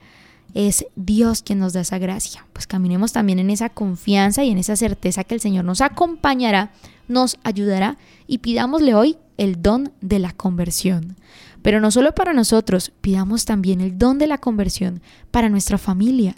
Es 0.55 0.87
Dios 0.97 1.43
quien 1.43 1.59
nos 1.59 1.73
da 1.73 1.81
esa 1.81 1.99
gracia. 1.99 2.47
Pues 2.53 2.67
caminemos 2.67 3.13
también 3.13 3.39
en 3.39 3.51
esa 3.51 3.69
confianza 3.69 4.45
y 4.45 4.51
en 4.51 4.59
esa 4.59 4.77
certeza 4.77 5.25
que 5.25 5.35
el 5.35 5.41
Señor 5.41 5.65
nos 5.65 5.81
acompañará, 5.81 6.73
nos 7.07 7.37
ayudará 7.43 7.99
y 8.27 8.39
pidámosle 8.39 8.95
hoy 8.95 9.17
el 9.37 9.63
don 9.63 9.93
de 10.01 10.19
la 10.19 10.33
conversión. 10.33 11.17
Pero 11.63 11.81
no 11.81 11.91
solo 11.91 12.15
para 12.15 12.33
nosotros, 12.33 12.93
pidamos 13.01 13.45
también 13.45 13.81
el 13.81 13.99
don 13.99 14.19
de 14.19 14.27
la 14.27 14.39
conversión 14.39 15.03
para 15.31 15.49
nuestra 15.49 15.77
familia, 15.77 16.37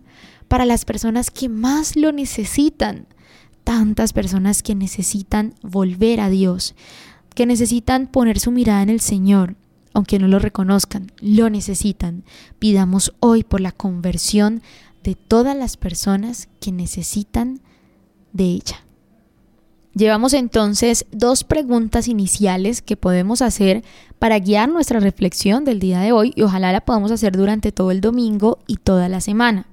para 0.49 0.65
las 0.65 0.85
personas 0.85 1.31
que 1.31 1.49
más 1.49 1.95
lo 1.95 2.11
necesitan 2.11 3.07
tantas 3.65 4.13
personas 4.13 4.63
que 4.63 4.75
necesitan 4.75 5.55
volver 5.63 6.21
a 6.21 6.29
Dios, 6.29 6.75
que 7.35 7.47
necesitan 7.47 8.07
poner 8.07 8.39
su 8.39 8.51
mirada 8.51 8.83
en 8.83 8.91
el 8.91 9.01
Señor, 9.01 9.57
aunque 9.93 10.19
no 10.19 10.29
lo 10.29 10.39
reconozcan, 10.39 11.13
lo 11.21 11.51
necesitan. 11.51 12.25
Pidamos 12.59 13.13
hoy 13.21 13.45
por 13.45 13.61
la 13.61 13.73
conversión 13.73 14.63
de 15.03 15.15
todas 15.15 15.57
las 15.57 15.77
personas 15.77 16.49
que 16.61 16.73
necesitan 16.73 17.61
de 18.33 18.45
ella. 18.45 18.85
Llevamos 19.95 20.35
entonces 20.35 21.05
dos 21.11 21.43
preguntas 21.43 22.07
iniciales 22.07 22.81
que 22.81 22.97
podemos 22.97 23.43
hacer 23.43 23.83
para 24.21 24.39
guiar 24.39 24.69
nuestra 24.69 25.01
reflexión 25.01 25.65
del 25.65 25.81
día 25.81 26.01
de 26.01 26.13
hoy 26.13 26.33
y 26.37 26.43
ojalá 26.43 26.71
la 26.71 26.81
podamos 26.81 27.11
hacer 27.11 27.37
durante 27.37 27.73
todo 27.73 27.91
el 27.91 28.01
domingo 28.01 28.61
y 28.69 28.77
toda 28.77 29.09
la 29.09 29.21
semana. 29.21 29.67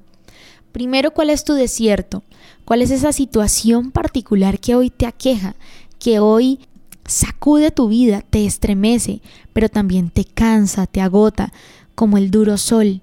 Primero, 0.72 1.12
¿cuál 1.12 1.29
es 1.29 1.44
tu 1.44 1.53
desierto? 1.53 2.24
¿Cuál 2.68 2.84
es 2.84 2.92
esa 2.92 3.12
situación 3.12 3.90
particular 3.90 4.60
que 4.60 4.76
hoy 4.76 4.92
te 4.92 5.08
aqueja, 5.08 5.56
que 5.98 6.20
hoy 6.20 6.60
sacude 7.06 7.72
tu 7.72 7.88
vida, 7.88 8.22
te 8.30 8.46
estremece, 8.46 9.22
pero 9.54 9.70
también 9.70 10.12
te 10.12 10.26
cansa, 10.26 10.86
te 10.86 11.02
agota, 11.02 11.52
como 11.96 12.20
el 12.20 12.30
duro 12.30 12.58
sol, 12.58 13.02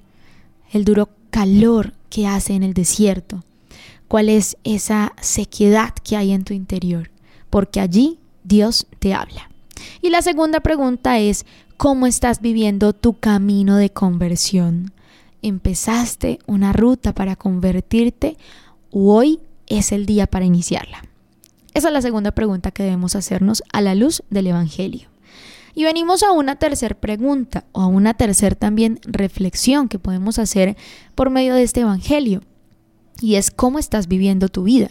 el 0.72 0.84
duro 0.84 1.08
calor 1.30 1.94
que 2.10 2.28
hace 2.28 2.52
en 2.54 2.62
el 2.62 2.74
desierto? 2.74 3.42
cuál 4.14 4.28
es 4.28 4.56
esa 4.62 5.12
sequedad 5.20 5.92
que 6.04 6.16
hay 6.16 6.30
en 6.30 6.44
tu 6.44 6.54
interior, 6.54 7.10
porque 7.50 7.80
allí 7.80 8.18
Dios 8.44 8.86
te 9.00 9.12
habla. 9.12 9.50
Y 10.02 10.10
la 10.10 10.22
segunda 10.22 10.60
pregunta 10.60 11.18
es, 11.18 11.46
¿cómo 11.76 12.06
estás 12.06 12.40
viviendo 12.40 12.92
tu 12.92 13.14
camino 13.18 13.76
de 13.76 13.90
conversión? 13.90 14.92
¿Empezaste 15.42 16.38
una 16.46 16.72
ruta 16.72 17.12
para 17.12 17.34
convertirte 17.34 18.36
o 18.92 19.14
hoy 19.16 19.40
es 19.78 19.92
el 19.92 20.06
día 20.06 20.26
para 20.26 20.44
iniciarla? 20.44 21.04
Esa 21.74 21.88
es 21.88 21.94
la 21.94 22.02
segunda 22.02 22.32
pregunta 22.32 22.70
que 22.70 22.84
debemos 22.84 23.16
hacernos 23.16 23.62
a 23.72 23.80
la 23.80 23.94
luz 23.94 24.22
del 24.30 24.46
Evangelio. 24.46 25.08
Y 25.74 25.84
venimos 25.84 26.22
a 26.22 26.30
una 26.30 26.56
tercera 26.56 26.94
pregunta 26.94 27.64
o 27.72 27.80
a 27.80 27.86
una 27.86 28.14
tercera 28.14 28.54
también 28.54 29.00
reflexión 29.02 29.88
que 29.88 29.98
podemos 29.98 30.38
hacer 30.38 30.76
por 31.16 31.30
medio 31.30 31.54
de 31.54 31.64
este 31.64 31.80
Evangelio 31.80 32.42
y 33.20 33.34
es 33.36 33.50
cómo 33.50 33.78
estás 33.78 34.06
viviendo 34.06 34.48
tu 34.48 34.64
vida. 34.64 34.90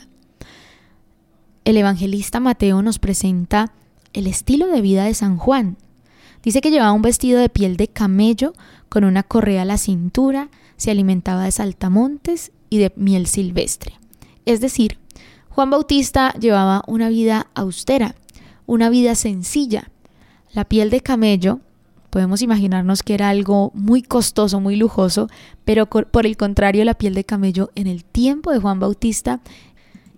El 1.65 1.77
evangelista 1.77 2.39
Mateo 2.39 2.81
nos 2.81 2.99
presenta 2.99 3.71
el 4.11 4.27
estilo 4.27 4.67
de 4.67 4.81
vida 4.81 5.05
de 5.05 5.13
San 5.13 5.37
Juan. 5.37 5.77
Dice 6.43 6.59
que 6.59 6.71
llevaba 6.71 6.91
un 6.91 7.01
vestido 7.01 7.39
de 7.39 7.47
piel 7.47 7.77
de 7.77 7.87
camello 7.87 8.53
con 8.89 9.05
una 9.05 9.23
correa 9.23 9.61
a 9.61 9.65
la 9.65 9.77
cintura, 9.77 10.49
se 10.75 10.91
alimentaba 10.91 11.45
de 11.45 11.51
saltamontes 11.51 12.51
y 12.69 12.79
de 12.79 12.91
miel 12.97 13.27
silvestre. 13.27 13.93
Es 14.45 14.62
decir, 14.62 15.00
Juan 15.50 15.69
Bautista 15.69 16.33
llevaba 16.33 16.83
una 16.88 17.09
vida 17.09 17.47
austera, 17.53 18.15
una 18.65 18.89
vida 18.89 19.15
sencilla. 19.15 19.89
La 20.53 20.65
piel 20.65 20.89
de 20.89 21.01
camello 21.01 21.62
Podemos 22.13 22.43
imaginarnos 22.43 23.01
que 23.01 23.15
era 23.15 23.29
algo 23.29 23.71
muy 23.73 24.03
costoso, 24.03 24.59
muy 24.59 24.75
lujoso, 24.75 25.29
pero 25.65 25.88
por 25.88 26.27
el 26.27 26.38
contrario 26.38 26.85
la 26.85 26.93
piel 26.93 27.15
de 27.15 27.23
camello 27.23 27.71
en 27.73 27.88
el 27.88 28.05
tiempo 28.05 28.51
de 28.51 28.59
Juan 28.59 28.79
Bautista 28.79 29.39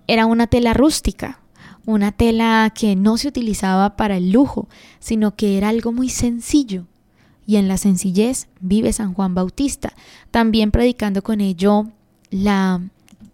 era 0.05 0.25
una 0.25 0.47
tela 0.47 0.73
rústica, 0.73 1.39
una 1.85 2.11
tela 2.11 2.69
que 2.75 2.97
no 2.97 3.17
se 3.17 3.29
utilizaba 3.29 3.95
para 3.95 4.17
el 4.17 4.33
lujo, 4.33 4.67
sino 4.99 5.37
que 5.37 5.57
era 5.57 5.69
algo 5.69 5.93
muy 5.93 6.09
sencillo. 6.09 6.85
Y 7.47 7.55
en 7.55 7.69
la 7.69 7.77
sencillez 7.77 8.49
vive 8.59 8.91
San 8.91 9.13
Juan 9.13 9.33
Bautista, 9.33 9.93
también 10.31 10.71
predicando 10.71 11.23
con 11.23 11.39
ello 11.39 11.87
la 12.29 12.81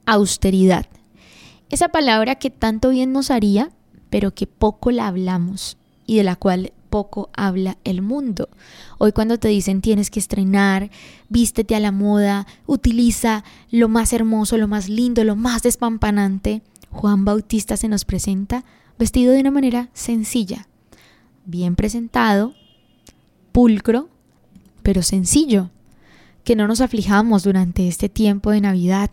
austeridad. 0.05 0.85
Esa 1.69 1.89
palabra 1.89 2.35
que 2.35 2.49
tanto 2.49 2.89
bien 2.89 3.13
nos 3.13 3.31
haría, 3.31 3.71
pero 4.09 4.33
que 4.33 4.47
poco 4.47 4.91
la 4.91 5.07
hablamos 5.07 5.77
y 6.05 6.17
de 6.17 6.23
la 6.23 6.35
cual 6.35 6.73
poco 6.89 7.29
habla 7.33 7.77
el 7.85 8.01
mundo. 8.01 8.49
Hoy 8.99 9.13
cuando 9.13 9.39
te 9.39 9.47
dicen 9.47 9.81
tienes 9.81 10.11
que 10.11 10.19
estrenar, 10.19 10.91
vístete 11.29 11.75
a 11.75 11.79
la 11.79 11.91
moda, 11.91 12.45
utiliza 12.67 13.43
lo 13.71 13.87
más 13.87 14.13
hermoso, 14.13 14.57
lo 14.57 14.67
más 14.67 14.89
lindo, 14.89 15.23
lo 15.23 15.35
más 15.35 15.63
despampanante, 15.63 16.61
Juan 16.91 17.23
Bautista 17.23 17.77
se 17.77 17.87
nos 17.87 18.05
presenta 18.05 18.65
vestido 18.99 19.33
de 19.33 19.39
una 19.39 19.51
manera 19.51 19.89
sencilla, 19.93 20.67
bien 21.45 21.75
presentado, 21.75 22.53
pulcro, 23.51 24.09
pero 24.83 25.01
sencillo. 25.01 25.71
Que 26.43 26.55
no 26.55 26.67
nos 26.67 26.81
aflijamos 26.81 27.43
durante 27.43 27.87
este 27.87 28.09
tiempo 28.09 28.49
de 28.49 28.61
Navidad, 28.61 29.11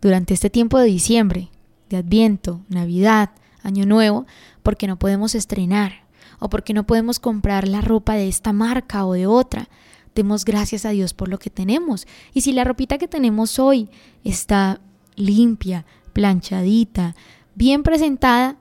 durante 0.00 0.34
este 0.34 0.50
tiempo 0.50 0.78
de 0.78 0.86
diciembre, 0.86 1.50
de 1.88 1.98
Adviento, 1.98 2.60
Navidad, 2.68 3.30
Año 3.62 3.86
Nuevo, 3.86 4.26
porque 4.62 4.86
no 4.86 4.98
podemos 4.98 5.34
estrenar, 5.34 6.04
o 6.38 6.48
porque 6.48 6.72
no 6.72 6.86
podemos 6.86 7.18
comprar 7.18 7.68
la 7.68 7.80
ropa 7.80 8.14
de 8.14 8.28
esta 8.28 8.52
marca 8.52 9.04
o 9.04 9.12
de 9.12 9.26
otra. 9.26 9.68
Demos 10.14 10.44
gracias 10.44 10.84
a 10.84 10.90
Dios 10.90 11.14
por 11.14 11.28
lo 11.28 11.38
que 11.38 11.50
tenemos. 11.50 12.06
Y 12.32 12.40
si 12.40 12.52
la 12.52 12.64
ropita 12.64 12.98
que 12.98 13.08
tenemos 13.08 13.58
hoy 13.58 13.90
está 14.24 14.80
limpia, 15.16 15.84
planchadita, 16.12 17.14
bien 17.54 17.82
presentada, 17.82 18.56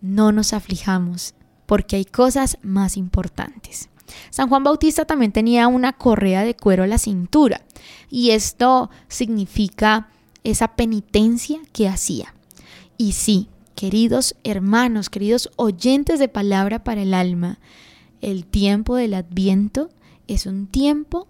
no 0.00 0.32
nos 0.32 0.52
aflijamos, 0.52 1.34
porque 1.66 1.96
hay 1.96 2.04
cosas 2.04 2.58
más 2.62 2.96
importantes. 2.96 3.88
San 4.30 4.48
Juan 4.48 4.62
Bautista 4.62 5.06
también 5.06 5.32
tenía 5.32 5.66
una 5.66 5.94
correa 5.94 6.44
de 6.44 6.54
cuero 6.54 6.82
a 6.82 6.86
la 6.86 6.98
cintura, 6.98 7.62
y 8.10 8.30
esto 8.30 8.90
significa 9.08 10.08
esa 10.44 10.76
penitencia 10.76 11.60
que 11.72 11.88
hacía. 11.88 12.34
Y 12.96 13.12
sí, 13.12 13.48
Queridos 13.74 14.36
hermanos, 14.44 15.10
queridos 15.10 15.50
oyentes 15.56 16.20
de 16.20 16.28
palabra 16.28 16.84
para 16.84 17.02
el 17.02 17.12
alma, 17.12 17.58
el 18.20 18.46
tiempo 18.46 18.94
del 18.94 19.14
adviento 19.14 19.90
es 20.28 20.46
un 20.46 20.68
tiempo 20.68 21.26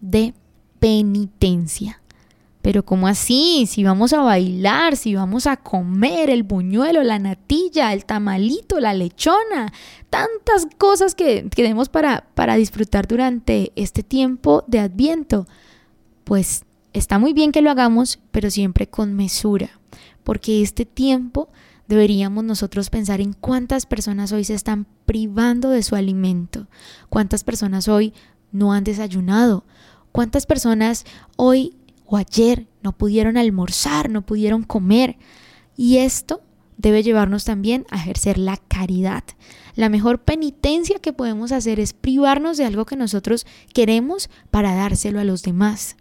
de 0.00 0.32
penitencia. 0.78 2.00
Pero 2.62 2.84
¿cómo 2.84 3.08
así? 3.08 3.66
Si 3.68 3.84
vamos 3.84 4.14
a 4.14 4.22
bailar, 4.22 4.96
si 4.96 5.14
vamos 5.14 5.46
a 5.46 5.58
comer 5.58 6.30
el 6.30 6.44
buñuelo, 6.44 7.02
la 7.02 7.18
natilla, 7.18 7.92
el 7.92 8.06
tamalito, 8.06 8.80
la 8.80 8.94
lechona, 8.94 9.70
tantas 10.08 10.66
cosas 10.78 11.14
que, 11.14 11.46
tenemos 11.54 11.90
para, 11.90 12.24
para 12.34 12.56
disfrutar 12.56 13.06
durante 13.06 13.72
este 13.76 14.02
tiempo 14.02 14.64
de 14.66 14.78
adviento, 14.78 15.46
pues 16.24 16.64
está 16.92 17.18
muy 17.18 17.32
bien 17.32 17.52
que 17.52 17.62
lo 17.62 17.70
hagamos, 17.70 18.18
pero 18.30 18.50
siempre 18.50 18.88
con 18.88 19.14
mesura, 19.14 19.80
porque 20.24 20.62
este 20.62 20.84
tiempo 20.84 21.48
deberíamos 21.88 22.44
nosotros 22.44 22.90
pensar 22.90 23.20
en 23.20 23.32
cuántas 23.32 23.86
personas 23.86 24.32
hoy 24.32 24.44
se 24.44 24.54
están 24.54 24.86
privando 25.04 25.70
de 25.70 25.82
su 25.82 25.94
alimento, 25.94 26.68
cuántas 27.08 27.44
personas 27.44 27.88
hoy 27.88 28.14
no 28.50 28.72
han 28.72 28.84
desayunado, 28.84 29.64
cuántas 30.12 30.46
personas 30.46 31.04
hoy 31.36 31.74
o 32.06 32.16
ayer 32.16 32.66
no 32.82 32.92
pudieron 32.92 33.36
almorzar, 33.36 34.10
no 34.10 34.22
pudieron 34.22 34.62
comer. 34.62 35.16
Y 35.76 35.98
esto 35.98 36.42
debe 36.76 37.02
llevarnos 37.02 37.44
también 37.44 37.86
a 37.90 37.96
ejercer 37.96 38.38
la 38.38 38.56
caridad. 38.56 39.24
La 39.74 39.88
mejor 39.88 40.20
penitencia 40.20 40.98
que 40.98 41.12
podemos 41.12 41.52
hacer 41.52 41.80
es 41.80 41.94
privarnos 41.94 42.58
de 42.58 42.66
algo 42.66 42.84
que 42.84 42.96
nosotros 42.96 43.46
queremos 43.72 44.28
para 44.50 44.74
dárselo 44.74 45.20
a 45.20 45.24
los 45.24 45.42
demás. 45.42 45.96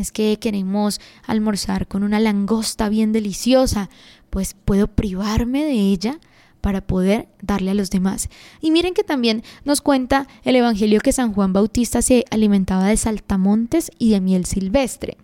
Es 0.00 0.12
que 0.12 0.38
queremos 0.38 1.00
almorzar 1.26 1.86
con 1.86 2.02
una 2.02 2.18
langosta 2.18 2.88
bien 2.88 3.12
deliciosa, 3.12 3.90
pues 4.30 4.54
puedo 4.64 4.86
privarme 4.86 5.64
de 5.64 5.72
ella 5.72 6.18
para 6.62 6.80
poder 6.80 7.28
darle 7.42 7.70
a 7.70 7.74
los 7.74 7.90
demás. 7.90 8.28
Y 8.60 8.70
miren 8.70 8.94
que 8.94 9.04
también 9.04 9.42
nos 9.64 9.82
cuenta 9.82 10.26
el 10.42 10.56
Evangelio 10.56 11.00
que 11.00 11.12
San 11.12 11.34
Juan 11.34 11.52
Bautista 11.52 12.00
se 12.00 12.24
alimentaba 12.30 12.86
de 12.86 12.96
saltamontes 12.96 13.90
y 13.98 14.10
de 14.10 14.20
miel 14.20 14.46
silvestre. 14.46 15.18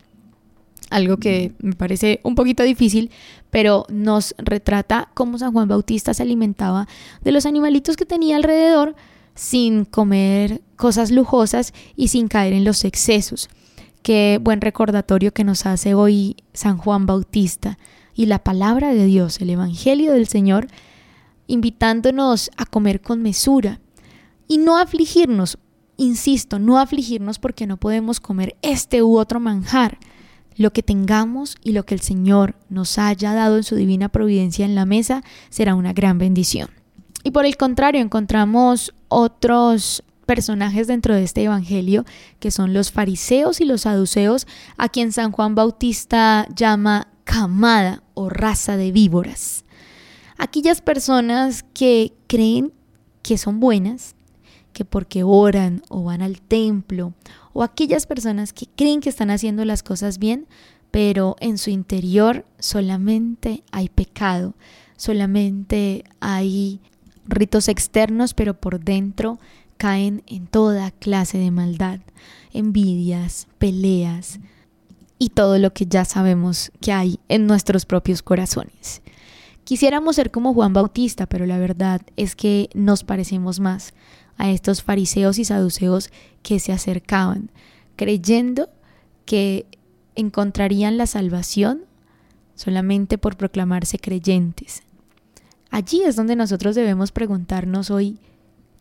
Algo 0.90 1.16
que 1.16 1.52
me 1.58 1.74
parece 1.74 2.20
un 2.22 2.34
poquito 2.34 2.62
difícil, 2.62 3.10
pero 3.50 3.86
nos 3.88 4.34
retrata 4.38 5.08
cómo 5.14 5.38
San 5.38 5.52
Juan 5.52 5.68
Bautista 5.68 6.12
se 6.12 6.22
alimentaba 6.22 6.86
de 7.22 7.32
los 7.32 7.46
animalitos 7.46 7.96
que 7.96 8.06
tenía 8.06 8.36
alrededor 8.36 8.94
sin 9.34 9.84
comer 9.84 10.60
cosas 10.76 11.10
lujosas 11.10 11.72
y 11.96 12.08
sin 12.08 12.28
caer 12.28 12.52
en 12.52 12.64
los 12.64 12.84
excesos. 12.84 13.48
Qué 14.06 14.38
buen 14.40 14.60
recordatorio 14.60 15.34
que 15.34 15.42
nos 15.42 15.66
hace 15.66 15.94
hoy 15.94 16.36
San 16.52 16.78
Juan 16.78 17.06
Bautista 17.06 17.76
y 18.14 18.26
la 18.26 18.38
palabra 18.38 18.94
de 18.94 19.04
Dios, 19.04 19.40
el 19.40 19.50
Evangelio 19.50 20.12
del 20.12 20.28
Señor, 20.28 20.68
invitándonos 21.48 22.52
a 22.56 22.66
comer 22.66 23.00
con 23.00 23.20
mesura 23.20 23.80
y 24.46 24.58
no 24.58 24.78
afligirnos, 24.78 25.58
insisto, 25.96 26.60
no 26.60 26.78
afligirnos 26.78 27.40
porque 27.40 27.66
no 27.66 27.78
podemos 27.78 28.20
comer 28.20 28.54
este 28.62 29.02
u 29.02 29.18
otro 29.18 29.40
manjar. 29.40 29.98
Lo 30.54 30.72
que 30.72 30.84
tengamos 30.84 31.56
y 31.64 31.72
lo 31.72 31.84
que 31.84 31.96
el 31.96 32.00
Señor 32.00 32.54
nos 32.68 32.98
haya 32.98 33.34
dado 33.34 33.56
en 33.56 33.64
su 33.64 33.74
divina 33.74 34.08
providencia 34.08 34.64
en 34.64 34.76
la 34.76 34.86
mesa 34.86 35.24
será 35.50 35.74
una 35.74 35.92
gran 35.92 36.18
bendición. 36.18 36.70
Y 37.24 37.32
por 37.32 37.44
el 37.44 37.56
contrario, 37.56 38.02
encontramos 38.02 38.94
otros 39.08 40.04
personajes 40.26 40.88
dentro 40.88 41.14
de 41.14 41.22
este 41.22 41.44
Evangelio, 41.44 42.04
que 42.40 42.50
son 42.50 42.74
los 42.74 42.92
fariseos 42.92 43.60
y 43.60 43.64
los 43.64 43.82
saduceos, 43.82 44.46
a 44.76 44.88
quien 44.88 45.12
San 45.12 45.32
Juan 45.32 45.54
Bautista 45.54 46.46
llama 46.54 47.08
camada 47.24 48.02
o 48.14 48.28
raza 48.28 48.76
de 48.76 48.92
víboras. 48.92 49.64
Aquellas 50.36 50.82
personas 50.82 51.64
que 51.72 52.12
creen 52.26 52.72
que 53.22 53.38
son 53.38 53.58
buenas, 53.60 54.14
que 54.72 54.84
porque 54.84 55.22
oran 55.22 55.82
o 55.88 56.04
van 56.04 56.20
al 56.20 56.40
templo, 56.42 57.14
o 57.52 57.62
aquellas 57.62 58.06
personas 58.06 58.52
que 58.52 58.66
creen 58.66 59.00
que 59.00 59.08
están 59.08 59.30
haciendo 59.30 59.64
las 59.64 59.82
cosas 59.82 60.18
bien, 60.18 60.46
pero 60.90 61.36
en 61.40 61.56
su 61.58 61.70
interior 61.70 62.44
solamente 62.58 63.62
hay 63.72 63.88
pecado, 63.88 64.54
solamente 64.96 66.04
hay 66.20 66.80
ritos 67.26 67.68
externos, 67.68 68.34
pero 68.34 68.54
por 68.54 68.80
dentro 68.80 69.38
caen 69.76 70.22
en 70.26 70.46
toda 70.46 70.90
clase 70.90 71.38
de 71.38 71.50
maldad, 71.50 72.00
envidias, 72.52 73.48
peleas 73.58 74.40
y 75.18 75.30
todo 75.30 75.58
lo 75.58 75.72
que 75.72 75.86
ya 75.86 76.04
sabemos 76.04 76.72
que 76.80 76.92
hay 76.92 77.18
en 77.28 77.46
nuestros 77.46 77.86
propios 77.86 78.22
corazones. 78.22 79.02
Quisiéramos 79.64 80.16
ser 80.16 80.30
como 80.30 80.54
Juan 80.54 80.72
Bautista, 80.72 81.26
pero 81.26 81.44
la 81.46 81.58
verdad 81.58 82.00
es 82.16 82.36
que 82.36 82.70
nos 82.74 83.02
parecemos 83.02 83.58
más 83.58 83.94
a 84.36 84.50
estos 84.50 84.82
fariseos 84.82 85.38
y 85.38 85.44
saduceos 85.44 86.10
que 86.42 86.60
se 86.60 86.72
acercaban, 86.72 87.50
creyendo 87.96 88.68
que 89.24 89.66
encontrarían 90.14 90.96
la 90.96 91.06
salvación 91.06 91.82
solamente 92.54 93.18
por 93.18 93.36
proclamarse 93.36 93.98
creyentes. 93.98 94.82
Allí 95.70 96.02
es 96.02 96.16
donde 96.16 96.36
nosotros 96.36 96.74
debemos 96.74 97.12
preguntarnos 97.12 97.90
hoy, 97.90 98.18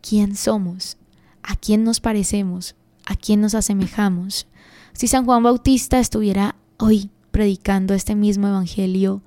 ¿quién 0.08 0.36
somos? 0.36 0.96
¿A 1.42 1.56
quién 1.56 1.84
nos 1.84 2.00
parecemos? 2.00 2.76
¿A 3.06 3.16
quién 3.16 3.40
nos 3.40 3.54
asemejamos? 3.54 4.46
Si 4.92 5.08
San 5.08 5.24
Juan 5.24 5.42
Bautista 5.42 5.98
estuviera 5.98 6.56
hoy 6.78 7.10
predicando 7.30 7.94
este 7.94 8.14
mismo 8.14 8.48
Evangelio, 8.48 9.22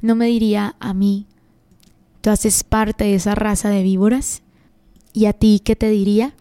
¿no 0.00 0.14
me 0.14 0.26
diría 0.26 0.76
a 0.78 0.94
mí, 0.94 1.26
tú 2.20 2.30
haces 2.30 2.64
parte 2.64 3.04
de 3.04 3.14
esa 3.14 3.34
raza 3.34 3.68
de 3.70 3.82
víboras? 3.82 4.42
¿Y 5.12 5.26
a 5.26 5.32
ti 5.32 5.60
qué 5.64 5.76
te 5.76 5.90
diría? 5.90 6.34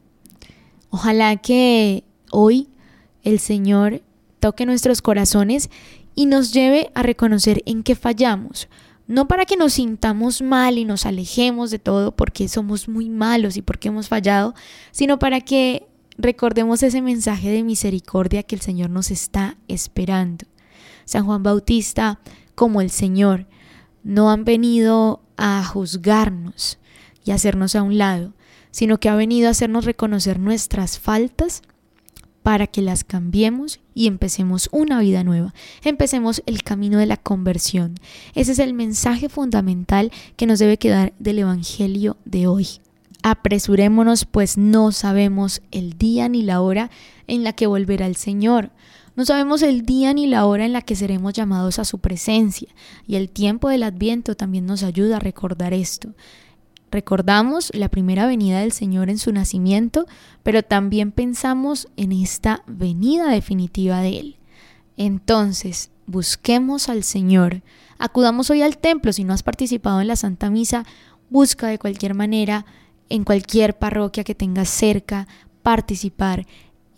Ojalá 0.91 1.35
que 1.37 2.03
hoy 2.31 2.69
el 3.23 3.39
Señor 3.39 4.01
toque 4.39 4.65
nuestros 4.65 5.01
corazones 5.01 5.69
y 6.15 6.25
nos 6.25 6.53
lleve 6.53 6.91
a 6.95 7.03
reconocer 7.03 7.63
en 7.65 7.83
qué 7.83 7.95
fallamos. 7.95 8.67
No 9.09 9.27
para 9.27 9.45
que 9.45 9.57
nos 9.57 9.73
sintamos 9.73 10.43
mal 10.43 10.77
y 10.77 10.85
nos 10.85 11.07
alejemos 11.07 11.71
de 11.71 11.79
todo 11.79 12.15
porque 12.15 12.47
somos 12.47 12.87
muy 12.87 13.09
malos 13.09 13.57
y 13.57 13.63
porque 13.63 13.87
hemos 13.87 14.07
fallado, 14.07 14.53
sino 14.91 15.17
para 15.17 15.41
que 15.41 15.87
recordemos 16.19 16.83
ese 16.83 17.01
mensaje 17.01 17.49
de 17.49 17.63
misericordia 17.63 18.43
que 18.43 18.53
el 18.53 18.61
Señor 18.61 18.91
nos 18.91 19.09
está 19.09 19.57
esperando. 19.67 20.45
San 21.05 21.25
Juan 21.25 21.41
Bautista, 21.41 22.19
como 22.53 22.81
el 22.81 22.91
Señor, 22.91 23.47
no 24.03 24.29
han 24.29 24.45
venido 24.45 25.23
a 25.37 25.65
juzgarnos 25.65 26.77
y 27.25 27.31
hacernos 27.31 27.73
a 27.73 27.81
un 27.81 27.97
lado, 27.97 28.35
sino 28.69 28.99
que 28.99 29.09
ha 29.09 29.15
venido 29.15 29.47
a 29.47 29.51
hacernos 29.51 29.85
reconocer 29.85 30.37
nuestras 30.37 30.99
faltas 30.99 31.63
para 32.43 32.67
que 32.67 32.81
las 32.81 33.03
cambiemos 33.03 33.79
y 33.93 34.07
empecemos 34.07 34.69
una 34.71 34.99
vida 34.99 35.23
nueva. 35.23 35.53
Empecemos 35.83 36.41
el 36.45 36.63
camino 36.63 36.97
de 36.97 37.05
la 37.05 37.17
conversión. 37.17 37.95
Ese 38.35 38.53
es 38.53 38.59
el 38.59 38.73
mensaje 38.73 39.29
fundamental 39.29 40.11
que 40.35 40.45
nos 40.45 40.59
debe 40.59 40.77
quedar 40.77 41.13
del 41.19 41.39
Evangelio 41.39 42.17
de 42.25 42.47
hoy. 42.47 42.67
Apresurémonos, 43.21 44.25
pues 44.25 44.57
no 44.57 44.91
sabemos 44.91 45.61
el 45.71 45.97
día 45.97 46.29
ni 46.29 46.41
la 46.41 46.61
hora 46.61 46.89
en 47.27 47.43
la 47.43 47.53
que 47.53 47.67
volverá 47.67 48.05
el 48.07 48.15
Señor. 48.15 48.71
No 49.15 49.25
sabemos 49.25 49.61
el 49.61 49.81
día 49.81 50.13
ni 50.13 50.27
la 50.27 50.45
hora 50.45 50.65
en 50.65 50.71
la 50.71 50.81
que 50.81 50.95
seremos 50.95 51.33
llamados 51.33 51.77
a 51.77 51.83
su 51.83 51.99
presencia, 51.99 52.69
y 53.05 53.15
el 53.15 53.29
tiempo 53.29 53.67
del 53.67 53.83
adviento 53.83 54.35
también 54.35 54.65
nos 54.65 54.83
ayuda 54.83 55.17
a 55.17 55.19
recordar 55.19 55.73
esto. 55.73 56.13
Recordamos 56.91 57.71
la 57.75 57.89
primera 57.89 58.25
venida 58.25 58.61
del 58.61 58.71
Señor 58.71 59.09
en 59.09 59.19
su 59.19 59.31
nacimiento, 59.31 60.05
pero 60.43 60.63
también 60.63 61.11
pensamos 61.11 61.87
en 61.97 62.11
esta 62.11 62.63
venida 62.65 63.29
definitiva 63.29 64.01
de 64.01 64.19
Él. 64.19 64.37
Entonces, 64.97 65.91
busquemos 66.07 66.89
al 66.89 67.03
Señor. 67.03 67.61
Acudamos 67.99 68.49
hoy 68.49 68.63
al 68.63 68.77
templo. 68.77 69.13
Si 69.13 69.23
no 69.23 69.33
has 69.33 69.43
participado 69.43 70.01
en 70.01 70.07
la 70.07 70.15
Santa 70.15 70.49
Misa, 70.49 70.85
busca 71.29 71.67
de 71.67 71.77
cualquier 71.77 72.15
manera, 72.15 72.65
en 73.07 73.23
cualquier 73.23 73.77
parroquia 73.77 74.23
que 74.23 74.35
tengas 74.35 74.69
cerca, 74.69 75.27
participar 75.61 76.47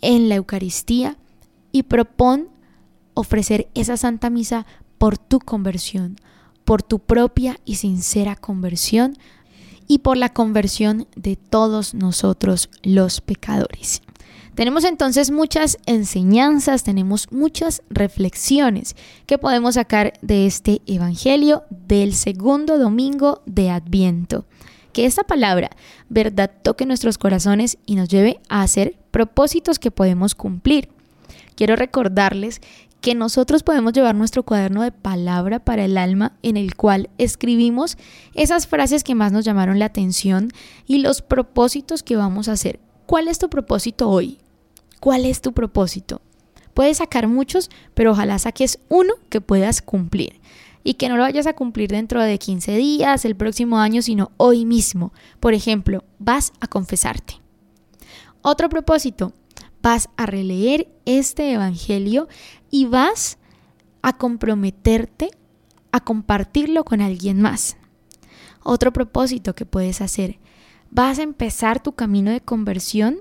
en 0.00 0.28
la 0.28 0.36
Eucaristía 0.36 1.16
y 1.70 1.84
propon 1.84 2.48
ofrecer 3.14 3.68
esa 3.74 3.96
Santa 3.96 4.30
Misa 4.30 4.66
por 4.96 5.18
tu 5.18 5.38
conversión, 5.38 6.16
por 6.64 6.82
tu 6.82 6.98
propia 6.98 7.58
y 7.64 7.76
sincera 7.76 8.36
conversión 8.36 9.18
y 9.88 9.98
por 9.98 10.16
la 10.16 10.28
conversión 10.30 11.06
de 11.16 11.36
todos 11.36 11.94
nosotros 11.94 12.70
los 12.82 13.20
pecadores. 13.20 14.02
Tenemos 14.54 14.84
entonces 14.84 15.30
muchas 15.30 15.78
enseñanzas, 15.86 16.84
tenemos 16.84 17.32
muchas 17.32 17.82
reflexiones 17.88 18.96
que 19.24 19.38
podemos 19.38 19.76
sacar 19.76 20.12
de 20.20 20.46
este 20.46 20.82
Evangelio 20.86 21.64
del 21.70 22.14
segundo 22.14 22.78
domingo 22.78 23.42
de 23.46 23.70
Adviento. 23.70 24.44
Que 24.92 25.06
esta 25.06 25.24
palabra, 25.24 25.70
verdad, 26.10 26.50
toque 26.62 26.84
nuestros 26.84 27.16
corazones 27.16 27.78
y 27.86 27.94
nos 27.94 28.10
lleve 28.10 28.40
a 28.50 28.60
hacer 28.60 28.96
propósitos 29.10 29.78
que 29.78 29.90
podemos 29.90 30.34
cumplir. 30.34 30.90
Quiero 31.54 31.74
recordarles 31.74 32.60
que 33.02 33.14
nosotros 33.16 33.64
podemos 33.64 33.92
llevar 33.92 34.14
nuestro 34.14 34.44
cuaderno 34.44 34.82
de 34.82 34.92
palabra 34.92 35.58
para 35.58 35.84
el 35.84 35.98
alma 35.98 36.38
en 36.42 36.56
el 36.56 36.76
cual 36.76 37.10
escribimos 37.18 37.98
esas 38.34 38.68
frases 38.68 39.02
que 39.02 39.16
más 39.16 39.32
nos 39.32 39.44
llamaron 39.44 39.80
la 39.80 39.86
atención 39.86 40.52
y 40.86 40.98
los 40.98 41.20
propósitos 41.20 42.04
que 42.04 42.16
vamos 42.16 42.48
a 42.48 42.52
hacer. 42.52 42.78
¿Cuál 43.06 43.26
es 43.26 43.40
tu 43.40 43.50
propósito 43.50 44.08
hoy? 44.08 44.38
¿Cuál 45.00 45.26
es 45.26 45.40
tu 45.40 45.52
propósito? 45.52 46.22
Puedes 46.74 46.98
sacar 46.98 47.26
muchos, 47.26 47.70
pero 47.92 48.12
ojalá 48.12 48.38
saques 48.38 48.78
uno 48.88 49.14
que 49.28 49.40
puedas 49.40 49.82
cumplir 49.82 50.40
y 50.84 50.94
que 50.94 51.08
no 51.08 51.16
lo 51.16 51.24
vayas 51.24 51.48
a 51.48 51.54
cumplir 51.54 51.90
dentro 51.90 52.22
de 52.22 52.38
15 52.38 52.76
días, 52.76 53.24
el 53.24 53.34
próximo 53.34 53.78
año, 53.78 54.00
sino 54.00 54.30
hoy 54.36 54.64
mismo. 54.64 55.12
Por 55.40 55.54
ejemplo, 55.54 56.04
vas 56.20 56.52
a 56.60 56.68
confesarte. 56.68 57.40
Otro 58.42 58.68
propósito, 58.68 59.32
vas 59.82 60.08
a 60.16 60.26
releer 60.26 60.88
este 61.04 61.52
Evangelio 61.52 62.28
y 62.70 62.86
vas 62.86 63.38
a 64.00 64.16
comprometerte 64.16 65.30
a 65.90 66.00
compartirlo 66.00 66.84
con 66.84 67.00
alguien 67.00 67.40
más. 67.40 67.76
Otro 68.62 68.92
propósito 68.92 69.54
que 69.54 69.66
puedes 69.66 70.00
hacer, 70.00 70.38
vas 70.90 71.18
a 71.18 71.22
empezar 71.22 71.82
tu 71.82 71.92
camino 71.92 72.30
de 72.30 72.40
conversión 72.40 73.18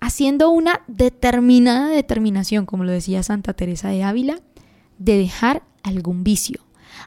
haciendo 0.00 0.50
una 0.50 0.82
determinada 0.88 1.88
determinación, 1.88 2.66
como 2.66 2.84
lo 2.84 2.92
decía 2.92 3.22
Santa 3.22 3.52
Teresa 3.52 3.88
de 3.90 4.02
Ávila, 4.02 4.40
de 4.98 5.16
dejar 5.18 5.62
algún 5.82 6.24
vicio, 6.24 6.60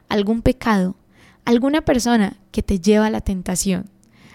algún 0.08 0.42
pecado, 0.42 0.96
alguna 1.44 1.82
persona 1.82 2.38
que 2.50 2.62
te 2.62 2.80
lleva 2.80 3.06
a 3.06 3.10
la 3.10 3.20
tentación, 3.20 3.90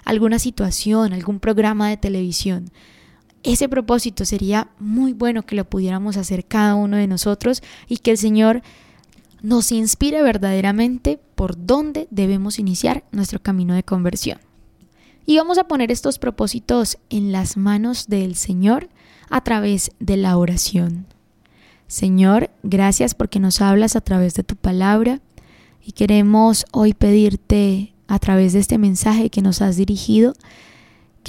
alguna 0.06 0.39
situación, 0.39 1.13
algún 1.13 1.39
programa 1.39 1.89
de 1.89 1.98
televisión, 1.98 2.70
ese 3.43 3.69
propósito 3.69 4.25
sería 4.25 4.69
muy 4.80 5.13
bueno 5.13 5.43
que 5.43 5.56
lo 5.56 5.65
pudiéramos 5.65 6.17
hacer 6.17 6.45
cada 6.45 6.75
uno 6.75 6.97
de 6.97 7.08
nosotros 7.08 7.62
y 7.88 7.97
que 7.97 8.12
el 8.12 8.17
Señor 8.17 8.62
nos 9.41 9.71
inspire 9.71 10.21
verdaderamente 10.21 11.19
por 11.36 11.56
dónde 11.65 12.08
debemos 12.12 12.60
iniciar 12.60 13.04
nuestro 13.12 13.41
camino 13.41 13.73
de 13.73 13.84
conversión. 13.84 14.39
Y 15.25 15.38
vamos 15.38 15.58
a 15.58 15.67
poner 15.67 15.91
estos 15.91 16.19
propósitos 16.19 16.97
en 17.10 17.32
las 17.32 17.56
manos 17.56 18.08
del 18.08 18.36
Señor 18.36 18.89
a 19.30 19.41
través 19.43 19.91
de 19.99 20.17
la 20.17 20.38
oración. 20.38 21.06
Señor, 21.88 22.49
gracias 22.63 23.15
porque 23.15 23.39
nos 23.39 23.62
hablas 23.62 23.95
a 23.95 24.02
través 24.02 24.34
de 24.34 24.43
tu 24.43 24.56
palabra 24.56 25.21
y 25.84 25.93
queremos 25.93 26.65
hoy 26.71 26.93
pedirte 26.93 27.93
a 28.08 28.19
través 28.19 28.54
de 28.54 28.60
este 28.60 28.78
mensaje 28.78 29.30
que 29.30 29.41
nos 29.41 29.62
has 29.62 29.78
dirigido 29.78 30.34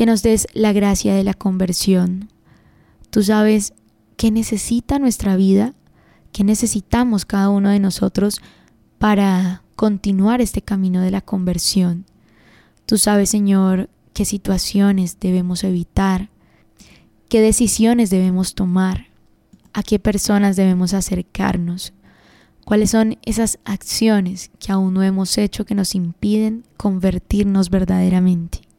que 0.01 0.07
nos 0.07 0.23
des 0.23 0.47
la 0.55 0.73
gracia 0.73 1.15
de 1.15 1.23
la 1.23 1.35
conversión. 1.35 2.31
Tú 3.11 3.23
sabes 3.23 3.75
qué 4.17 4.31
necesita 4.31 4.99
nuestra 4.99 5.37
vida, 5.37 5.75
qué 6.33 6.43
necesitamos 6.43 7.27
cada 7.27 7.51
uno 7.51 7.69
de 7.69 7.81
nosotros 7.81 8.41
para 8.97 9.63
continuar 9.77 10.41
este 10.41 10.63
camino 10.63 11.03
de 11.03 11.11
la 11.11 11.21
conversión. 11.21 12.07
Tú 12.87 12.97
sabes, 12.97 13.29
Señor, 13.29 13.91
qué 14.15 14.25
situaciones 14.25 15.21
debemos 15.21 15.65
evitar, 15.65 16.31
qué 17.29 17.43
decisiones 17.43 18.09
debemos 18.09 18.55
tomar, 18.55 19.09
a 19.75 19.83
qué 19.83 19.99
personas 19.99 20.57
debemos 20.57 20.95
acercarnos, 20.95 21.93
cuáles 22.65 22.93
son 22.93 23.19
esas 23.21 23.59
acciones 23.67 24.51
que 24.61 24.73
aún 24.73 24.95
no 24.95 25.03
hemos 25.03 25.37
hecho 25.37 25.67
que 25.67 25.75
nos 25.75 25.95
impiden 25.95 26.65
convertirnos 26.79 27.69
verdaderamente 27.69 28.70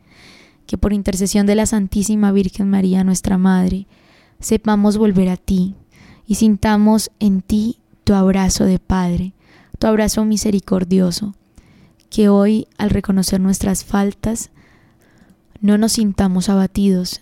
que 0.72 0.78
por 0.78 0.94
intercesión 0.94 1.46
de 1.48 1.56
la 1.56 1.66
Santísima 1.66 2.32
Virgen 2.32 2.70
María, 2.70 3.04
nuestra 3.04 3.38
Madre, 3.38 3.88
sepamos 4.40 4.98
volver 4.98 5.28
a 5.28 5.36
ti 5.36 5.76
y 6.26 6.36
sintamos 6.36 7.12
en 7.20 7.42
ti 7.42 7.80
tu 8.06 8.14
abrazo 8.14 8.64
de 8.64 8.80
Padre, 8.80 9.34
tu 9.80 9.88
abrazo 9.88 10.24
misericordioso, 10.24 11.36
que 12.10 12.30
hoy 12.30 12.70
al 12.78 12.90
reconocer 12.90 13.42
nuestras 13.42 13.84
faltas 13.84 14.50
no 15.60 15.78
nos 15.78 15.92
sintamos 15.92 16.48
abatidos, 16.48 17.20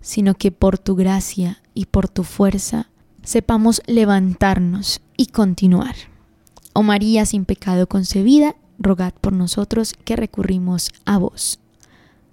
sino 0.00 0.32
que 0.32 0.50
por 0.50 0.78
tu 0.78 0.96
gracia 0.96 1.60
y 1.74 1.84
por 1.84 2.08
tu 2.08 2.24
fuerza 2.24 2.88
sepamos 3.22 3.82
levantarnos 3.84 5.02
y 5.18 5.26
continuar. 5.26 5.96
Oh 6.72 6.82
María 6.82 7.26
sin 7.26 7.44
pecado 7.44 7.88
concebida, 7.88 8.56
rogad 8.78 9.12
por 9.20 9.34
nosotros 9.34 9.92
que 9.92 10.16
recurrimos 10.16 10.92
a 11.04 11.18
vos. 11.18 11.60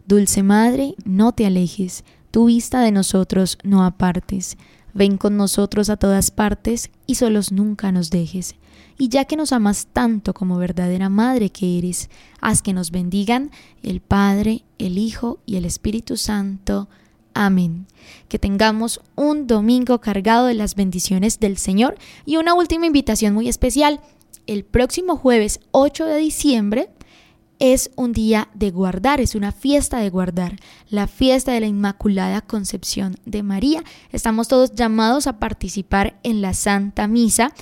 Dulce 0.06 0.44
Madre, 0.44 0.96
no 1.06 1.32
te 1.32 1.46
alejes, 1.46 2.04
tu 2.30 2.46
vista 2.46 2.82
de 2.82 2.92
nosotros 2.92 3.58
no 3.64 3.86
apartes. 3.86 4.58
Ven 4.94 5.18
con 5.18 5.38
nosotros 5.38 5.90
a 5.90 5.98
todas 5.98 6.30
partes 6.30 6.92
y 7.08 7.16
solos 7.16 7.52
nunca 7.52 7.92
nos 7.92 8.10
dejes. 8.10 8.56
Y 8.98 9.10
ya 9.10 9.26
que 9.26 9.38
nos 9.38 9.54
amas 9.54 9.88
tanto 9.92 10.34
como 10.34 10.58
verdadera 10.58 11.10
Madre 11.10 11.50
que 11.50 11.78
eres, 11.78 12.10
haz 12.42 12.62
que 12.62 12.74
nos 12.74 12.92
bendigan 12.92 13.50
el 13.82 14.02
Padre, 14.02 14.64
el 14.78 14.98
Hijo 14.98 15.40
y 15.46 15.56
el 15.56 15.66
Espíritu 15.66 16.18
Santo. 16.18 16.90
Amén. 17.34 17.88
Que 18.28 18.40
tengamos 18.40 19.02
un 19.16 19.48
domingo 19.48 20.02
cargado 20.02 20.48
de 20.48 20.54
las 20.54 20.76
bendiciones 20.76 21.40
del 21.40 21.58
Señor 21.58 21.96
y 22.26 22.38
una 22.38 22.54
última 22.54 22.86
invitación 22.86 23.34
muy 23.34 23.48
especial. 23.48 24.02
El 24.46 24.66
próximo 24.66 25.16
jueves 25.16 25.60
8 25.72 26.06
de 26.06 26.18
diciembre 26.18 26.90
es 27.64 27.92
un 27.96 28.12
día 28.12 28.50
de 28.54 28.72
guardar, 28.72 29.22
es 29.22 29.36
una 29.36 29.54
fiesta 29.54 30.00
de 30.00 30.10
guardar, 30.10 30.58
la 30.90 31.08
fiesta 31.08 31.54
de 31.54 31.62
la 31.62 31.68
Inmaculada 31.68 32.42
Concepción 32.42 33.16
de 33.26 33.42
María. 33.42 33.86
Estamos 34.12 34.50
todos 34.50 34.76
llamados 34.76 35.28
a 35.28 35.40
participar 35.40 36.20
en 36.24 36.42
la 36.42 36.54
Santa 36.54 37.08
Misa. 37.08 37.54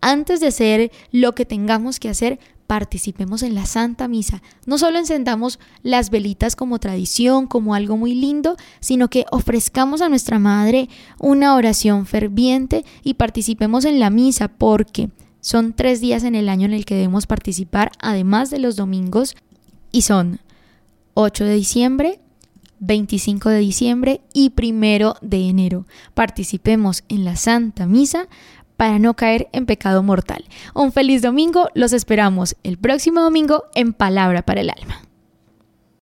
Antes 0.00 0.40
de 0.40 0.46
hacer 0.46 0.90
lo 1.12 1.34
que 1.34 1.44
tengamos 1.44 2.00
que 2.00 2.08
hacer, 2.08 2.40
participemos 2.66 3.42
en 3.42 3.54
la 3.54 3.66
Santa 3.66 4.08
Misa. 4.08 4.40
No 4.64 4.78
solo 4.78 4.98
encendamos 4.98 5.58
las 5.82 6.08
velitas 6.08 6.56
como 6.56 6.78
tradición, 6.78 7.46
como 7.46 7.74
algo 7.74 7.98
muy 7.98 8.14
lindo, 8.14 8.56
sino 8.80 9.10
que 9.10 9.26
ofrezcamos 9.30 10.00
a 10.00 10.08
nuestra 10.08 10.38
Madre 10.38 10.88
una 11.18 11.54
oración 11.54 12.06
ferviente 12.06 12.86
y 13.04 13.12
participemos 13.12 13.84
en 13.84 14.00
la 14.00 14.08
misa 14.08 14.48
porque 14.48 15.10
son 15.42 15.74
tres 15.74 16.00
días 16.00 16.24
en 16.24 16.34
el 16.34 16.48
año 16.48 16.64
en 16.64 16.72
el 16.72 16.86
que 16.86 16.94
debemos 16.94 17.26
participar, 17.26 17.92
además 17.98 18.48
de 18.48 18.58
los 18.58 18.76
domingos 18.76 19.36
y 19.92 20.02
son 20.02 20.40
8 21.14 21.44
de 21.44 21.54
diciembre, 21.54 22.20
25 22.80 23.50
de 23.50 23.58
diciembre 23.58 24.20
y 24.32 24.52
1 24.56 25.14
de 25.20 25.48
enero. 25.48 25.86
Participemos 26.14 27.04
en 27.08 27.24
la 27.24 27.36
Santa 27.36 27.86
Misa 27.86 28.28
para 28.76 28.98
no 28.98 29.14
caer 29.14 29.48
en 29.52 29.66
pecado 29.66 30.02
mortal. 30.02 30.44
Un 30.74 30.92
feliz 30.92 31.20
domingo, 31.20 31.68
los 31.74 31.92
esperamos 31.92 32.56
el 32.62 32.78
próximo 32.78 33.20
domingo 33.20 33.64
en 33.74 33.92
Palabra 33.92 34.42
para 34.42 34.62
el 34.62 34.70
Alma. 34.70 35.02